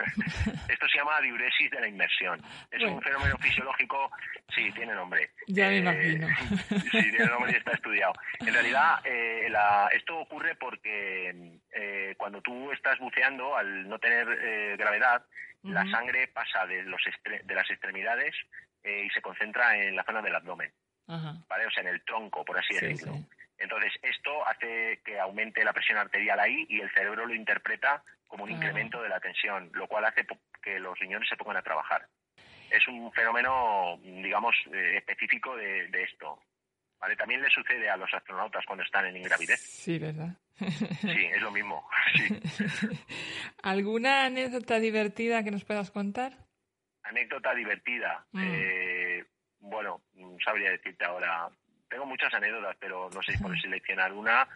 Esto 0.69 0.89
se 0.89 0.99
llama 0.99 1.21
diuresis 1.21 1.71
de 1.71 1.81
la 1.81 1.89
inmersión. 1.89 2.41
Es 2.71 2.83
un 2.83 3.01
fenómeno 3.03 3.37
fisiológico, 3.39 4.11
sí, 4.55 4.71
tiene 4.73 4.95
nombre. 4.95 5.31
Ya 5.47 5.69
me 5.69 5.77
eh, 5.77 5.79
imagino. 5.79 6.29
sí, 6.91 7.11
tiene 7.11 7.27
nombre 7.27 7.53
y 7.53 7.57
está 7.57 7.73
estudiado. 7.73 8.13
En 8.41 8.53
realidad, 8.53 9.01
eh, 9.05 9.51
esto 9.93 10.19
ocurre 10.19 10.55
porque 10.57 11.61
eh, 11.73 12.15
cuando 12.17 12.41
tú 12.41 12.73
estás 12.73 12.99
buceando, 12.99 13.57
al 13.57 13.89
no 13.89 13.99
tener 13.99 14.77
gravedad, 14.77 15.25
la 15.63 15.89
sangre 15.91 16.27
pasa 16.29 16.67
de, 16.67 16.83
los 16.83 17.01
de 17.45 17.55
las 17.55 17.71
extremidades 17.71 18.35
y 18.85 19.09
se 19.11 19.23
concentra 19.23 19.77
en 19.77 19.95
la 19.95 20.03
zona 20.03 20.21
del 20.21 20.35
abdomen. 20.35 20.73
¿vale? 21.07 21.67
O 21.67 21.71
sea, 21.71 21.83
en 21.83 21.89
el 21.89 22.03
tronco, 22.05 22.45
por 22.45 22.59
así 22.59 22.75
decirlo. 22.75 23.19
Entonces, 23.63 23.93
esto 24.03 24.47
hace 24.47 25.01
que 25.05 25.21
aumente 25.21 25.65
la 25.65 25.73
presión 25.73 25.97
arterial 25.97 26.41
ahí 26.41 26.67
y 26.69 26.81
el 26.81 26.91
cerebro 26.91 27.27
lo 27.27 27.35
interpreta 27.35 28.03
como 28.27 28.45
un 28.45 28.51
incremento 28.51 29.01
de 29.01 29.09
la 29.09 29.21
tensión, 29.21 29.71
lo 29.75 29.87
cual 29.87 30.05
hace 30.05 30.27
que 30.61 30.81
los 30.81 30.99
riñones 30.99 31.29
se 31.29 31.37
pongan 31.37 31.59
a 31.59 31.63
trabajar. 31.63 32.09
Es 32.71 32.89
un 32.89 33.13
fenómeno, 33.13 34.01
digamos, 34.03 34.57
eh, 34.73 34.97
específico 34.97 35.55
de, 35.57 35.89
esto. 36.03 36.43
¿Vale? 36.99 37.15
También 37.15 37.43
le 37.43 37.51
sucede 37.51 37.89
a 37.89 37.97
los 37.97 38.13
astronautas 38.13 38.65
cuando 38.67 38.83
están 38.85 39.07
en 39.07 39.17
ingravidez. 39.17 39.61
Sí, 39.61 39.99
¿verdad? 39.99 40.35
Sí, 40.59 41.27
es 41.33 41.43
lo 41.43 41.51
mismo. 41.51 41.89
¿Alguna 43.63 44.25
anécdota 44.25 44.79
divertida 44.81 45.45
que 45.45 45.51
nos 45.51 45.65
puedas 45.65 45.91
contar? 45.91 46.33
Anécdota 47.05 47.55
divertida. 47.55 48.25
Mm. 48.33 48.43
Eh, 48.45 49.25
bueno, 49.61 50.03
sabría 50.45 50.71
decirte 50.71 51.05
ahora 51.05 51.51
tengo 51.93 52.07
muchas 52.07 52.33
anécdotas, 52.33 52.75
pero 52.81 53.11
no 53.13 53.23
sé 53.23 53.33
si 53.33 53.39
puedo 53.43 53.55
seleccionar 53.57 54.13
una. 54.15 54.49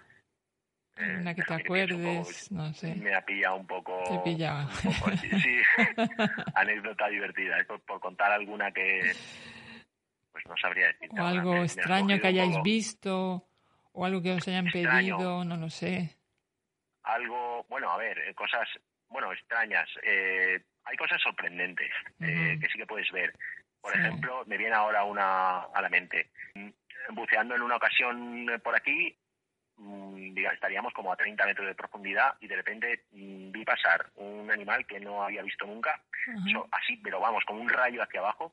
Eh, 0.96 1.18
una 1.20 1.34
que 1.34 1.42
te 1.42 1.54
acuerdes, 1.54 2.50
no 2.50 2.72
sé. 2.72 2.94
Me 2.94 3.14
ha 3.14 3.20
pillado 3.20 3.56
un 3.56 3.66
poco. 3.66 4.02
Te 4.08 4.30
pillaba. 4.30 4.70
sí, 5.20 5.60
anécdota 6.54 7.08
divertida. 7.08 7.58
Por, 7.66 8.00
contar 8.00 8.32
alguna 8.32 8.72
que. 8.72 9.12
Pues 10.32 10.46
no 10.46 10.56
sabría 10.56 10.86
decir. 10.86 11.10
O 11.12 11.26
algo 11.26 11.56
extraño 11.56 12.18
que 12.18 12.28
hayáis 12.28 12.56
visto, 12.62 13.46
o 13.92 14.04
algo 14.06 14.22
que 14.22 14.32
os 14.32 14.48
hayan 14.48 14.70
pedido, 14.70 15.44
no 15.44 15.58
lo 15.58 15.68
sé. 15.68 16.16
Algo, 17.02 17.66
bueno, 17.68 17.90
a 17.90 17.98
ver, 17.98 18.18
eh, 18.18 18.34
cosas, 18.34 18.66
bueno, 19.08 19.30
extrañas. 19.30 19.88
Eh, 20.02 20.58
hay 20.84 20.96
cosas 20.96 21.20
sorprendentes 21.20 21.90
que 22.18 22.68
sí 22.72 22.78
que 22.78 22.86
puedes 22.86 23.10
ver. 23.12 23.34
Por 23.80 23.94
ejemplo, 23.94 24.42
me 24.46 24.56
viene 24.56 24.74
ahora 24.74 25.04
una 25.04 25.60
a 25.60 25.82
la 25.82 25.88
mente 25.88 26.30
buceando 27.10 27.54
en 27.54 27.62
una 27.62 27.76
ocasión 27.76 28.46
por 28.62 28.74
aquí, 28.74 29.16
mm, 29.76 30.36
estaríamos 30.52 30.92
como 30.92 31.12
a 31.12 31.16
30 31.16 31.44
metros 31.46 31.66
de 31.66 31.74
profundidad 31.74 32.34
y 32.40 32.48
de 32.48 32.56
repente 32.56 33.04
mm, 33.12 33.50
vi 33.50 33.64
pasar 33.64 34.06
un 34.16 34.50
animal 34.50 34.86
que 34.86 35.00
no 35.00 35.22
había 35.22 35.42
visto 35.42 35.66
nunca, 35.66 36.02
así, 36.72 36.96
pero 37.02 37.20
vamos, 37.20 37.44
con 37.44 37.58
un 37.58 37.68
rayo 37.68 38.02
hacia 38.02 38.20
abajo 38.20 38.52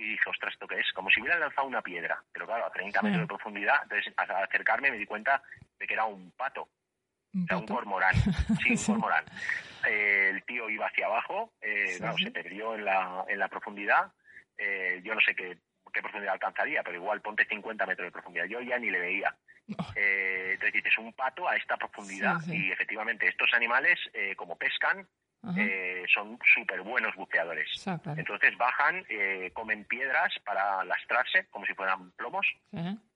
y 0.00 0.12
dije, 0.12 0.30
ostras, 0.30 0.54
¿esto 0.54 0.66
qué 0.66 0.80
es? 0.80 0.90
Como 0.94 1.10
si 1.10 1.20
hubieran 1.20 1.40
lanzado 1.40 1.66
una 1.66 1.82
piedra, 1.82 2.22
pero 2.32 2.46
claro, 2.46 2.64
a 2.64 2.70
30 2.70 3.02
metros 3.02 3.20
de 3.20 3.26
profundidad. 3.26 3.82
Entonces, 3.82 4.12
al 4.16 4.30
acercarme 4.30 4.90
me 4.90 4.96
di 4.96 5.04
cuenta 5.04 5.42
de 5.78 5.86
que 5.86 5.92
era 5.92 6.06
un 6.06 6.30
pato, 6.32 6.68
¿Un 7.34 7.46
sea, 7.46 7.58
un 7.58 7.66
cormorán, 7.66 8.14
sí, 8.62 8.72
un 8.72 8.76
cormorán. 8.94 9.24
Eh, 9.86 10.30
el 10.30 10.42
tío 10.44 10.70
iba 10.70 10.86
hacia 10.86 11.06
abajo, 11.06 11.52
eh, 11.60 11.96
claro, 11.98 12.16
se 12.16 12.30
perdió 12.30 12.74
en 12.74 12.84
la, 12.86 13.24
en 13.28 13.38
la 13.38 13.48
profundidad. 13.48 14.10
Eh, 14.56 15.00
yo 15.04 15.14
no 15.14 15.20
sé 15.20 15.34
qué 15.34 15.58
qué 15.92 16.02
profundidad 16.02 16.34
alcanzaría, 16.34 16.82
pero 16.82 16.96
igual 16.96 17.20
ponte 17.20 17.44
50 17.44 17.86
metros 17.86 18.06
de 18.06 18.12
profundidad. 18.12 18.46
Yo 18.46 18.60
ya 18.60 18.78
ni 18.78 18.90
le 18.90 19.00
veía. 19.00 19.34
Eh, 19.94 20.50
entonces 20.54 20.72
dices, 20.72 20.98
un 20.98 21.12
pato 21.12 21.48
a 21.48 21.56
esta 21.56 21.76
profundidad. 21.76 22.40
Y 22.46 22.70
efectivamente, 22.70 23.28
estos 23.28 23.52
animales, 23.54 23.98
eh, 24.12 24.34
como 24.36 24.56
pescan, 24.56 25.06
eh, 25.56 26.04
son 26.12 26.38
súper 26.54 26.82
buenos 26.82 27.14
buceadores. 27.14 27.68
Entonces 28.16 28.56
bajan, 28.58 29.04
comen 29.52 29.84
piedras 29.84 30.32
para 30.44 30.84
lastrarse, 30.84 31.46
como 31.50 31.66
si 31.66 31.74
fueran 31.74 32.10
plomos, 32.12 32.46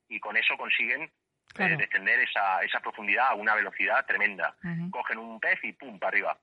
y 0.08 0.20
con 0.20 0.36
eso 0.36 0.56
consiguen 0.56 1.10
descender 1.54 2.20
esa, 2.20 2.62
esa 2.62 2.80
profundidad 2.80 3.28
a 3.28 3.34
una 3.34 3.54
velocidad 3.54 4.04
tremenda. 4.06 4.56
Cogen 4.90 5.18
un 5.18 5.40
pez 5.40 5.58
y 5.62 5.72
pum, 5.72 5.98
para 5.98 6.08
arriba. 6.08 6.38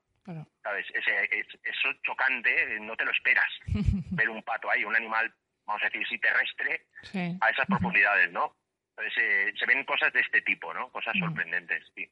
¿Sabes? 0.61 0.85
Ese, 0.93 1.39
es, 1.39 1.47
eso 1.63 1.89
chocante, 2.03 2.79
no 2.79 2.95
te 2.95 3.05
lo 3.05 3.11
esperas. 3.11 3.49
ver 4.11 4.29
un 4.29 4.43
pato 4.43 4.69
ahí, 4.69 4.85
un 4.85 4.95
animal 4.95 5.33
vamos 5.65 5.81
a 5.83 5.85
decir, 5.85 6.05
sí, 6.07 6.17
terrestre 6.17 6.85
a 7.41 7.49
esas 7.49 7.65
profundidades, 7.67 8.31
¿no? 8.31 8.55
Entonces 8.89 9.23
eh, 9.23 9.53
se 9.57 9.65
ven 9.65 9.83
cosas 9.85 10.11
de 10.13 10.19
este 10.19 10.41
tipo, 10.41 10.73
¿no? 10.73 10.89
Cosas 10.89 11.13
sorprendentes, 11.17 11.83
sí. 11.95 12.09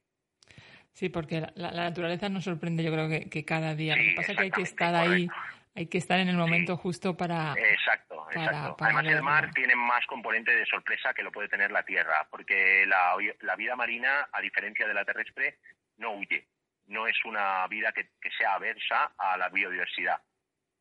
Sí, 0.91 1.09
porque 1.09 1.45
la, 1.55 1.71
naturaleza 1.71 2.29
nos 2.29 2.43
sorprende, 2.43 2.83
yo 2.83 2.91
creo 2.91 3.09
que, 3.29 3.45
cada 3.45 3.75
día. 3.75 3.95
Lo 3.95 4.03
que 4.03 4.15
pasa 4.15 4.31
es 4.31 4.37
que 4.37 4.43
hay 4.43 4.51
que 4.51 4.61
estar 4.63 4.95
ahí, 4.95 5.29
hay 5.75 5.87
que 5.87 5.97
estar 5.97 6.19
en 6.19 6.29
el 6.29 6.35
momento 6.35 6.77
justo 6.77 7.15
para. 7.15 7.53
Exacto, 7.57 8.27
exacto. 8.31 8.75
Además, 8.83 9.05
el 9.05 9.21
mar 9.21 9.51
tiene 9.53 9.75
más 9.75 10.05
componente 10.07 10.55
de 10.55 10.65
sorpresa 10.65 11.13
que 11.13 11.23
lo 11.23 11.31
puede 11.31 11.47
tener 11.47 11.71
la 11.71 11.83
tierra, 11.83 12.27
porque 12.29 12.85
la, 12.87 13.15
la 13.41 13.55
vida 13.55 13.75
marina, 13.75 14.27
a 14.31 14.41
diferencia 14.41 14.87
de 14.87 14.93
la 14.93 15.05
terrestre, 15.05 15.59
no 15.97 16.13
huye. 16.13 16.47
No 16.87 17.07
es 17.07 17.15
una 17.23 17.67
vida 17.67 17.91
que 17.91 18.09
sea 18.35 18.55
aversa 18.55 19.11
a 19.15 19.37
la 19.37 19.49
biodiversidad. 19.49 20.19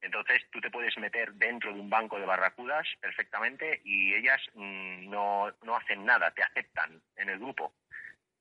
Entonces 0.01 0.43
tú 0.51 0.61
te 0.61 0.71
puedes 0.71 0.97
meter 0.99 1.33
dentro 1.35 1.73
de 1.73 1.81
un 1.81 1.91
banco 1.91 2.19
de 2.19 2.27
barracudas 2.27 2.87
perfectamente 3.01 3.81
y 3.85 4.15
ellas 4.15 4.41
mm, 4.55 5.11
no, 5.11 5.53
no 5.63 5.77
hacen 5.77 6.05
nada, 6.05 6.31
te 6.31 6.43
aceptan 6.43 7.01
en 7.17 7.29
el 7.29 7.39
grupo. 7.39 7.73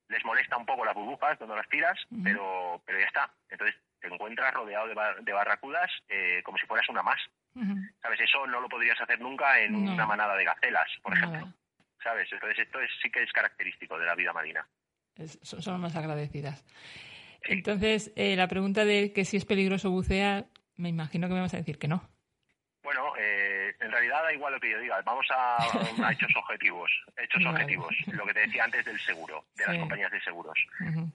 Les 0.10 0.24
molesta 0.24 0.56
un 0.56 0.66
poco 0.66 0.86
las 0.86 0.96
burbujas 0.96 1.38
cuando 1.38 1.56
las 1.56 1.68
tiras, 1.68 2.00
pero, 2.24 2.82
pero 2.86 3.00
ya 3.00 3.06
está. 3.08 3.34
Entonces 3.50 3.76
te 4.00 4.08
encuentras 4.08 4.54
rodeado 4.54 4.88
de, 4.88 5.34
barracudas 5.34 5.92
eh, 6.08 6.42
como 6.44 6.58
si 6.58 6.66
fueras 6.66 6.88
una 6.90 7.04
más. 7.04 7.20
¿Sabes? 8.02 8.20
Eso 8.20 8.46
no 8.46 8.62
lo 8.62 8.70
podrías 8.70 9.02
hacer 9.02 9.20
nunca 9.20 9.60
en 9.60 9.76
una 9.76 10.06
manada 10.06 10.36
de 10.38 10.46
gacelas, 10.46 10.88
por 11.02 11.18
ejemplo. 11.18 11.52
¿Sabes? 12.04 12.32
Entonces 12.32 12.60
esto 12.60 12.80
es, 12.80 12.92
sí 13.02 13.10
que 13.10 13.24
es 13.24 13.32
característico 13.32 13.98
de 13.98 14.06
la 14.06 14.14
vida 14.14 14.32
marina. 14.32 14.66
son 15.42 15.82
más 15.82 15.96
agradecidas. 15.96 16.64
Entonces, 17.42 18.14
eh, 18.16 18.36
la 18.36 18.48
pregunta 18.48 18.86
de 18.86 19.12
que 19.12 19.26
si 19.26 19.38
es 19.38 19.46
peligroso 19.46 19.90
bucear, 19.90 20.46
me 20.78 20.90
imagino 20.90 21.28
que 21.28 21.34
me 21.34 21.42
vas 21.42 21.54
a 21.54 21.58
decir 21.58 21.78
que 21.78 21.88
no. 21.88 22.10
Bueno, 22.84 23.12
eh, 23.18 23.76
en 23.82 23.92
realidad 23.92 24.24
da 24.24 24.32
igual 24.32 24.54
lo 24.54 24.60
que 24.62 24.70
yo 24.70 24.80
diga. 24.80 25.02
Vamos 25.02 25.28
a, 25.30 25.58
hechos 26.10 26.32
objetivos. 26.38 26.90
Hechos 27.18 27.46
objetivos. 27.46 27.94
Lo 28.14 28.26
que 28.26 28.34
te 28.34 28.40
decía 28.40 28.64
antes 28.64 28.86
del 28.86 28.98
seguro, 29.02 29.44
de 29.56 29.66
las 29.66 29.78
compañías 29.78 30.10
de 30.10 30.22
seguros. 30.22 30.58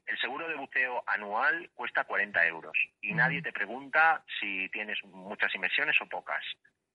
El 0.05 0.18
seguro 0.18 0.46
de 0.48 0.57
buceo 0.57 1.03
anual 1.07 1.70
cuesta 1.72 2.05
40 2.05 2.46
euros 2.46 2.77
y 3.01 3.14
nadie 3.14 3.40
te 3.40 3.53
pregunta 3.53 4.22
si 4.38 4.68
tienes 4.68 5.03
muchas 5.05 5.55
inversiones 5.55 5.96
o 6.03 6.07
pocas. 6.07 6.44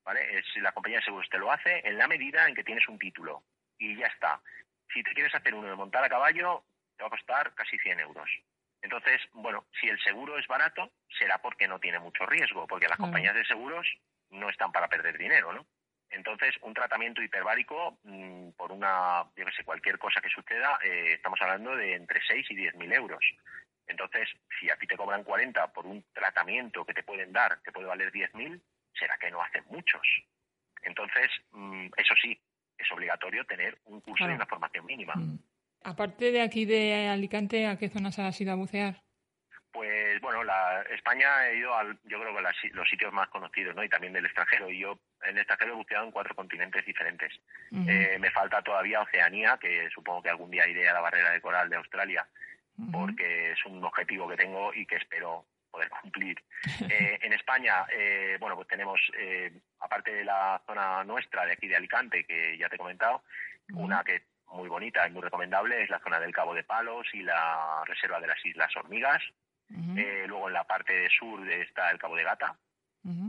¿Vale? 0.05 0.43
Si 0.53 0.59
la 0.59 0.71
compañía 0.71 0.99
de 0.99 1.05
seguros 1.05 1.27
te 1.29 1.39
lo 1.39 1.51
hace 1.51 1.81
en 1.83 1.97
la 1.97 2.07
medida 2.07 2.47
en 2.47 2.53
que 2.53 2.63
tienes 2.63 2.87
un 2.87 2.99
título 2.99 3.43
y 3.79 3.97
ya 3.97 4.05
está. 4.05 4.39
Si 4.93 5.01
te 5.01 5.11
quieres 5.13 5.33
hacer 5.33 5.55
uno 5.55 5.69
de 5.69 5.75
montar 5.75 6.03
a 6.03 6.09
caballo, 6.09 6.63
te 6.95 7.03
va 7.03 7.07
a 7.07 7.17
costar 7.17 7.53
casi 7.55 7.79
100 7.79 7.99
euros. 8.01 8.29
Entonces, 8.87 9.19
bueno, 9.33 9.65
si 9.81 9.89
el 9.89 9.99
seguro 9.99 10.37
es 10.37 10.47
barato, 10.47 10.93
será 11.19 11.39
porque 11.39 11.67
no 11.67 11.77
tiene 11.77 11.99
mucho 11.99 12.25
riesgo, 12.25 12.65
porque 12.67 12.87
las 12.87 12.97
compañías 12.97 13.35
de 13.35 13.43
seguros 13.43 13.85
no 14.29 14.49
están 14.49 14.71
para 14.71 14.87
perder 14.87 15.17
dinero, 15.17 15.51
¿no? 15.51 15.65
Entonces, 16.09 16.55
un 16.61 16.73
tratamiento 16.73 17.21
hiperbárico, 17.21 17.99
mm, 18.03 18.51
por 18.51 18.71
una, 18.71 19.25
yo 19.35 19.45
que 19.45 19.51
sé, 19.51 19.65
cualquier 19.65 19.99
cosa 19.99 20.21
que 20.21 20.29
suceda, 20.29 20.79
eh, 20.85 21.15
estamos 21.15 21.37
hablando 21.41 21.75
de 21.75 21.95
entre 21.95 22.21
6 22.25 22.49
y 22.49 22.55
10 22.55 22.75
mil 22.75 22.93
euros. 22.93 23.19
Entonces, 23.87 24.29
si 24.57 24.69
a 24.69 24.77
ti 24.77 24.87
te 24.87 24.95
cobran 24.95 25.25
40 25.25 25.67
por 25.73 25.85
un 25.85 26.05
tratamiento 26.13 26.85
que 26.85 26.93
te 26.93 27.03
pueden 27.03 27.33
dar, 27.33 27.59
que 27.63 27.73
puede 27.73 27.87
valer 27.87 28.09
10 28.09 28.33
mil, 28.35 28.61
será 28.97 29.17
que 29.17 29.29
no 29.29 29.41
hacen 29.41 29.65
muchos. 29.69 30.07
Entonces, 30.83 31.29
mm, 31.51 31.87
eso 31.97 32.13
sí, 32.21 32.39
es 32.77 32.89
obligatorio 32.93 33.43
tener 33.43 33.77
un 33.83 33.99
curso 33.99 34.25
de 34.27 34.35
una 34.35 34.45
formación 34.45 34.85
mínima. 34.85 35.13
Mm. 35.13 35.39
Aparte 35.83 36.31
de 36.31 36.41
aquí 36.41 36.65
de 36.65 37.07
Alicante, 37.07 37.67
¿a 37.67 37.77
qué 37.77 37.89
zonas 37.89 38.19
has 38.19 38.39
ido 38.41 38.51
a 38.51 38.55
bucear? 38.55 39.01
Pues 39.71 40.19
bueno, 40.21 40.43
la, 40.43 40.81
España 40.93 41.47
he 41.47 41.57
ido 41.57 41.75
al, 41.75 41.99
yo 42.05 42.19
creo 42.19 42.35
que 42.35 42.69
los 42.73 42.89
sitios 42.89 43.13
más 43.13 43.27
conocidos, 43.27 43.75
¿no? 43.75 43.83
Y 43.83 43.89
también 43.89 44.11
del 44.11 44.25
extranjero. 44.25 44.71
Y 44.71 44.79
yo 44.79 44.99
en 45.21 45.31
el 45.31 45.37
extranjero 45.37 45.73
he 45.73 45.75
buceado 45.75 46.05
en 46.05 46.11
cuatro 46.11 46.33
continentes 46.33 46.83
diferentes. 46.83 47.31
Eh, 47.71 48.17
me 48.19 48.31
falta 48.31 48.63
todavía 48.63 49.01
Oceanía, 49.01 49.57
que 49.61 49.87
supongo 49.93 50.23
que 50.23 50.29
algún 50.29 50.49
día 50.49 50.67
iré 50.67 50.89
a 50.89 50.93
la 50.93 51.01
barrera 51.01 51.31
de 51.31 51.41
coral 51.41 51.69
de 51.69 51.75
Australia, 51.75 52.27
porque 52.91 53.51
es 53.51 53.65
un 53.65 53.83
objetivo 53.83 54.27
que 54.27 54.37
tengo 54.37 54.73
y 54.73 54.85
que 54.87 54.95
espero 54.95 55.45
poder 55.69 55.89
cumplir. 55.89 56.41
Eh, 56.89 57.19
en 57.21 57.33
España, 57.33 57.85
eh, 57.93 58.37
bueno, 58.39 58.55
pues 58.55 58.67
tenemos, 58.67 58.99
aparte 59.79 60.11
de 60.11 60.25
la 60.25 60.59
zona 60.65 61.03
nuestra 61.03 61.45
de 61.45 61.51
aquí 61.51 61.67
de 61.67 61.75
Alicante, 61.75 62.23
que 62.23 62.57
ya 62.57 62.67
te 62.67 62.75
he 62.75 62.79
comentado, 62.79 63.23
una 63.73 64.03
que 64.03 64.23
muy 64.51 64.69
bonita 64.69 65.07
y 65.07 65.11
muy 65.11 65.21
recomendable 65.21 65.83
es 65.83 65.89
la 65.89 65.99
zona 65.99 66.19
del 66.19 66.33
Cabo 66.33 66.53
de 66.53 66.63
Palos 66.63 67.07
y 67.13 67.21
la 67.21 67.83
reserva 67.85 68.19
de 68.19 68.27
las 68.27 68.45
Islas 68.45 68.75
Hormigas. 68.75 69.21
Eh, 69.97 70.25
luego 70.27 70.47
en 70.47 70.53
la 70.53 70.63
parte 70.63 71.09
sur 71.09 71.47
está 71.49 71.89
el 71.91 71.99
Cabo 71.99 72.15
de 72.15 72.23
Gata. 72.23 72.57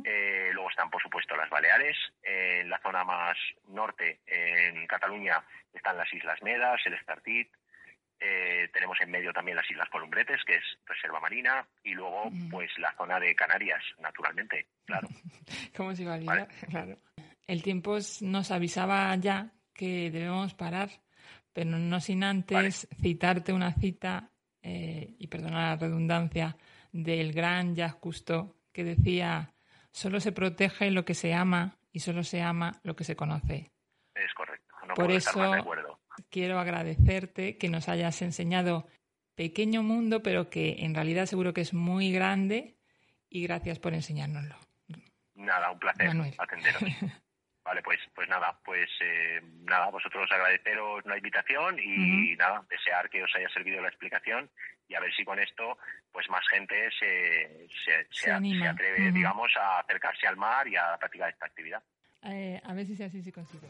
Eh, 0.04 0.50
luego 0.52 0.70
están, 0.70 0.90
por 0.90 1.00
supuesto, 1.00 1.36
las 1.36 1.50
Baleares. 1.50 1.96
en 2.22 2.68
la 2.68 2.80
zona 2.80 3.04
más 3.04 3.36
norte, 3.68 4.20
en 4.26 4.86
Cataluña, 4.86 5.42
están 5.72 5.96
las 5.96 6.12
Islas 6.12 6.42
Medas, 6.42 6.80
el 6.84 6.94
Estartit. 6.94 7.48
Eh, 8.20 8.68
tenemos 8.72 9.00
en 9.00 9.12
medio 9.12 9.32
también 9.32 9.56
las 9.56 9.70
Islas 9.70 9.88
Columbretes, 9.90 10.42
que 10.44 10.56
es 10.56 10.64
reserva 10.86 11.20
marina. 11.20 11.66
Y 11.84 11.92
luego, 11.94 12.30
pues, 12.50 12.70
la 12.78 12.92
zona 12.96 13.20
de 13.20 13.34
Canarias, 13.34 13.82
naturalmente, 14.00 14.66
claro. 14.84 15.08
¿Cómo 15.76 15.94
se 15.94 16.02
iba 16.02 16.14
a 16.14 16.46
Claro. 16.68 16.98
El 17.46 17.62
tiempo 17.62 17.98
nos 18.22 18.50
avisaba 18.50 19.14
ya 19.16 19.52
que 19.72 20.10
debemos 20.10 20.54
parar 20.54 20.90
pero 21.52 21.70
no 21.70 22.00
sin 22.00 22.24
antes 22.24 22.88
citarte 23.00 23.52
una 23.52 23.72
cita, 23.72 24.30
eh, 24.62 25.14
y 25.18 25.26
perdona 25.26 25.70
la 25.70 25.76
redundancia, 25.76 26.56
del 26.92 27.32
gran 27.32 27.74
Jacques 27.74 28.00
Cousteau, 28.00 28.54
que 28.72 28.84
decía, 28.84 29.54
solo 29.90 30.20
se 30.20 30.32
protege 30.32 30.90
lo 30.90 31.04
que 31.04 31.14
se 31.14 31.34
ama 31.34 31.78
y 31.92 32.00
solo 32.00 32.22
se 32.22 32.42
ama 32.42 32.80
lo 32.82 32.96
que 32.96 33.04
se 33.04 33.16
conoce. 33.16 33.72
Es 34.14 34.32
correcto. 34.34 34.74
Por 34.94 35.10
eso 35.10 35.52
quiero 36.30 36.58
agradecerte 36.58 37.58
que 37.58 37.68
nos 37.68 37.88
hayas 37.88 38.20
enseñado 38.22 38.86
pequeño 39.34 39.82
mundo, 39.82 40.22
pero 40.22 40.50
que 40.50 40.76
en 40.80 40.94
realidad 40.94 41.26
seguro 41.26 41.54
que 41.54 41.60
es 41.60 41.74
muy 41.74 42.10
grande 42.12 42.76
y 43.28 43.42
gracias 43.42 43.78
por 43.78 43.94
enseñárnoslo. 43.94 44.56
Nada, 45.34 45.70
un 45.70 45.78
placer 45.78 46.08
atenderos. 46.38 46.82
Vale, 47.68 47.82
pues, 47.82 48.00
pues 48.14 48.26
nada, 48.30 48.58
pues 48.64 48.88
eh, 49.02 49.42
nada, 49.64 49.90
vosotros 49.90 50.26
agradeceros 50.32 51.04
la 51.04 51.18
invitación 51.18 51.78
y 51.78 52.34
nada, 52.34 52.64
desear 52.70 53.10
que 53.10 53.22
os 53.22 53.30
haya 53.36 53.46
servido 53.50 53.82
la 53.82 53.88
explicación 53.88 54.48
y 54.88 54.94
a 54.94 55.00
ver 55.00 55.12
si 55.12 55.22
con 55.22 55.38
esto, 55.38 55.76
pues 56.10 56.30
más 56.30 56.48
gente 56.48 56.88
se, 56.98 57.68
se, 58.10 58.32
atreve, 58.32 59.12
digamos, 59.12 59.52
a 59.60 59.80
acercarse 59.80 60.26
al 60.26 60.38
mar 60.38 60.66
y 60.66 60.76
a 60.76 60.96
practicar 60.96 61.28
esta 61.28 61.44
actividad. 61.44 61.82
Eh, 62.22 62.58
a 62.64 62.72
ver 62.72 62.86
si 62.86 62.96
sea 62.96 63.08
así 63.08 63.22
si 63.22 63.32
consigo. 63.32 63.68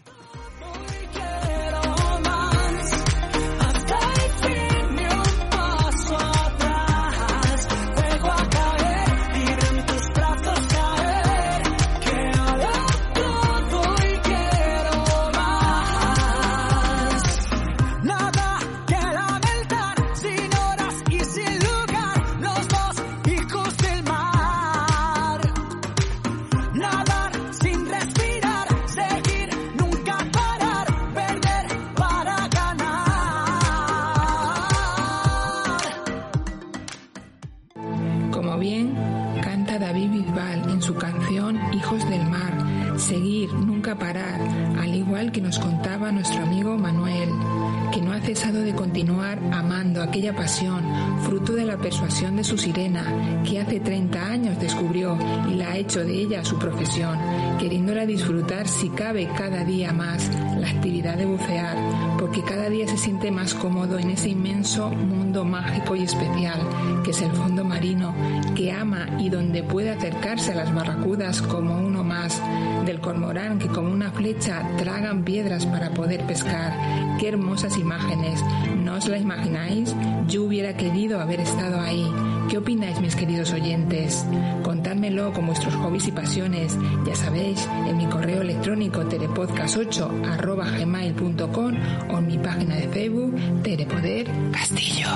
Queriéndola 57.78 58.06
disfrutar 58.06 58.66
si 58.66 58.88
cabe 58.88 59.28
cada 59.38 59.62
día 59.62 59.92
más 59.92 60.28
la 60.58 60.68
actividad 60.68 61.16
de 61.16 61.26
bucear, 61.26 61.76
porque 62.18 62.42
cada 62.42 62.68
día 62.68 62.88
se 62.88 62.98
siente 62.98 63.30
más 63.30 63.54
cómodo 63.54 64.00
en 64.00 64.10
ese 64.10 64.30
inmenso 64.30 64.90
mundo 64.90 65.44
mágico 65.44 65.94
y 65.94 66.02
especial 66.02 66.58
que 67.04 67.12
es 67.12 67.22
el 67.22 67.30
fondo 67.30 67.64
marino, 67.64 68.12
que 68.56 68.72
ama 68.72 69.06
y 69.20 69.28
donde 69.28 69.62
puede 69.62 69.90
acercarse 69.90 70.50
a 70.50 70.56
las 70.56 70.74
barracudas 70.74 71.40
como 71.40 71.78
uno 71.78 72.02
más, 72.02 72.42
del 72.84 73.00
cormorán 73.00 73.60
que 73.60 73.68
como 73.68 73.92
una 73.92 74.10
flecha 74.10 74.68
tragan 74.76 75.22
piedras 75.22 75.64
para 75.64 75.90
poder 75.90 76.26
pescar. 76.26 76.72
Qué 77.20 77.28
hermosas 77.28 77.78
imágenes, 77.78 78.42
¿no 78.82 78.96
os 78.96 79.06
la 79.06 79.18
imagináis? 79.18 79.94
Yo 80.26 80.42
hubiera 80.42 80.76
querido 80.76 81.20
haber 81.20 81.38
estado 81.38 81.80
ahí. 81.80 82.04
¿Qué 82.48 82.56
opináis, 82.56 82.98
mis 83.00 83.14
queridos 83.14 83.52
oyentes? 83.52 84.24
Contádmelo 84.62 85.34
con 85.34 85.46
vuestros 85.46 85.74
hobbies 85.74 86.08
y 86.08 86.12
pasiones. 86.12 86.78
Ya 87.06 87.14
sabéis, 87.14 87.68
en 87.86 87.98
mi 87.98 88.06
correo 88.06 88.40
electrónico 88.40 89.02
telepodcast8 89.02 90.30
o 92.08 92.18
en 92.18 92.26
mi 92.26 92.38
página 92.38 92.76
de 92.76 92.88
Facebook 92.88 93.62
Telepoder 93.62 94.30
Castillo. 94.50 95.08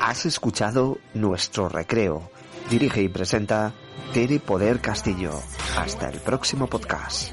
Has 0.00 0.24
escuchado 0.24 0.98
Nuestro 1.12 1.68
Recreo. 1.68 2.30
Dirige 2.70 3.02
y 3.02 3.08
presenta 3.08 3.74
Tere 4.14 4.40
Poder 4.40 4.80
Castillo. 4.80 5.32
Hasta 5.76 6.08
el 6.08 6.20
próximo 6.20 6.66
podcast. 6.66 7.32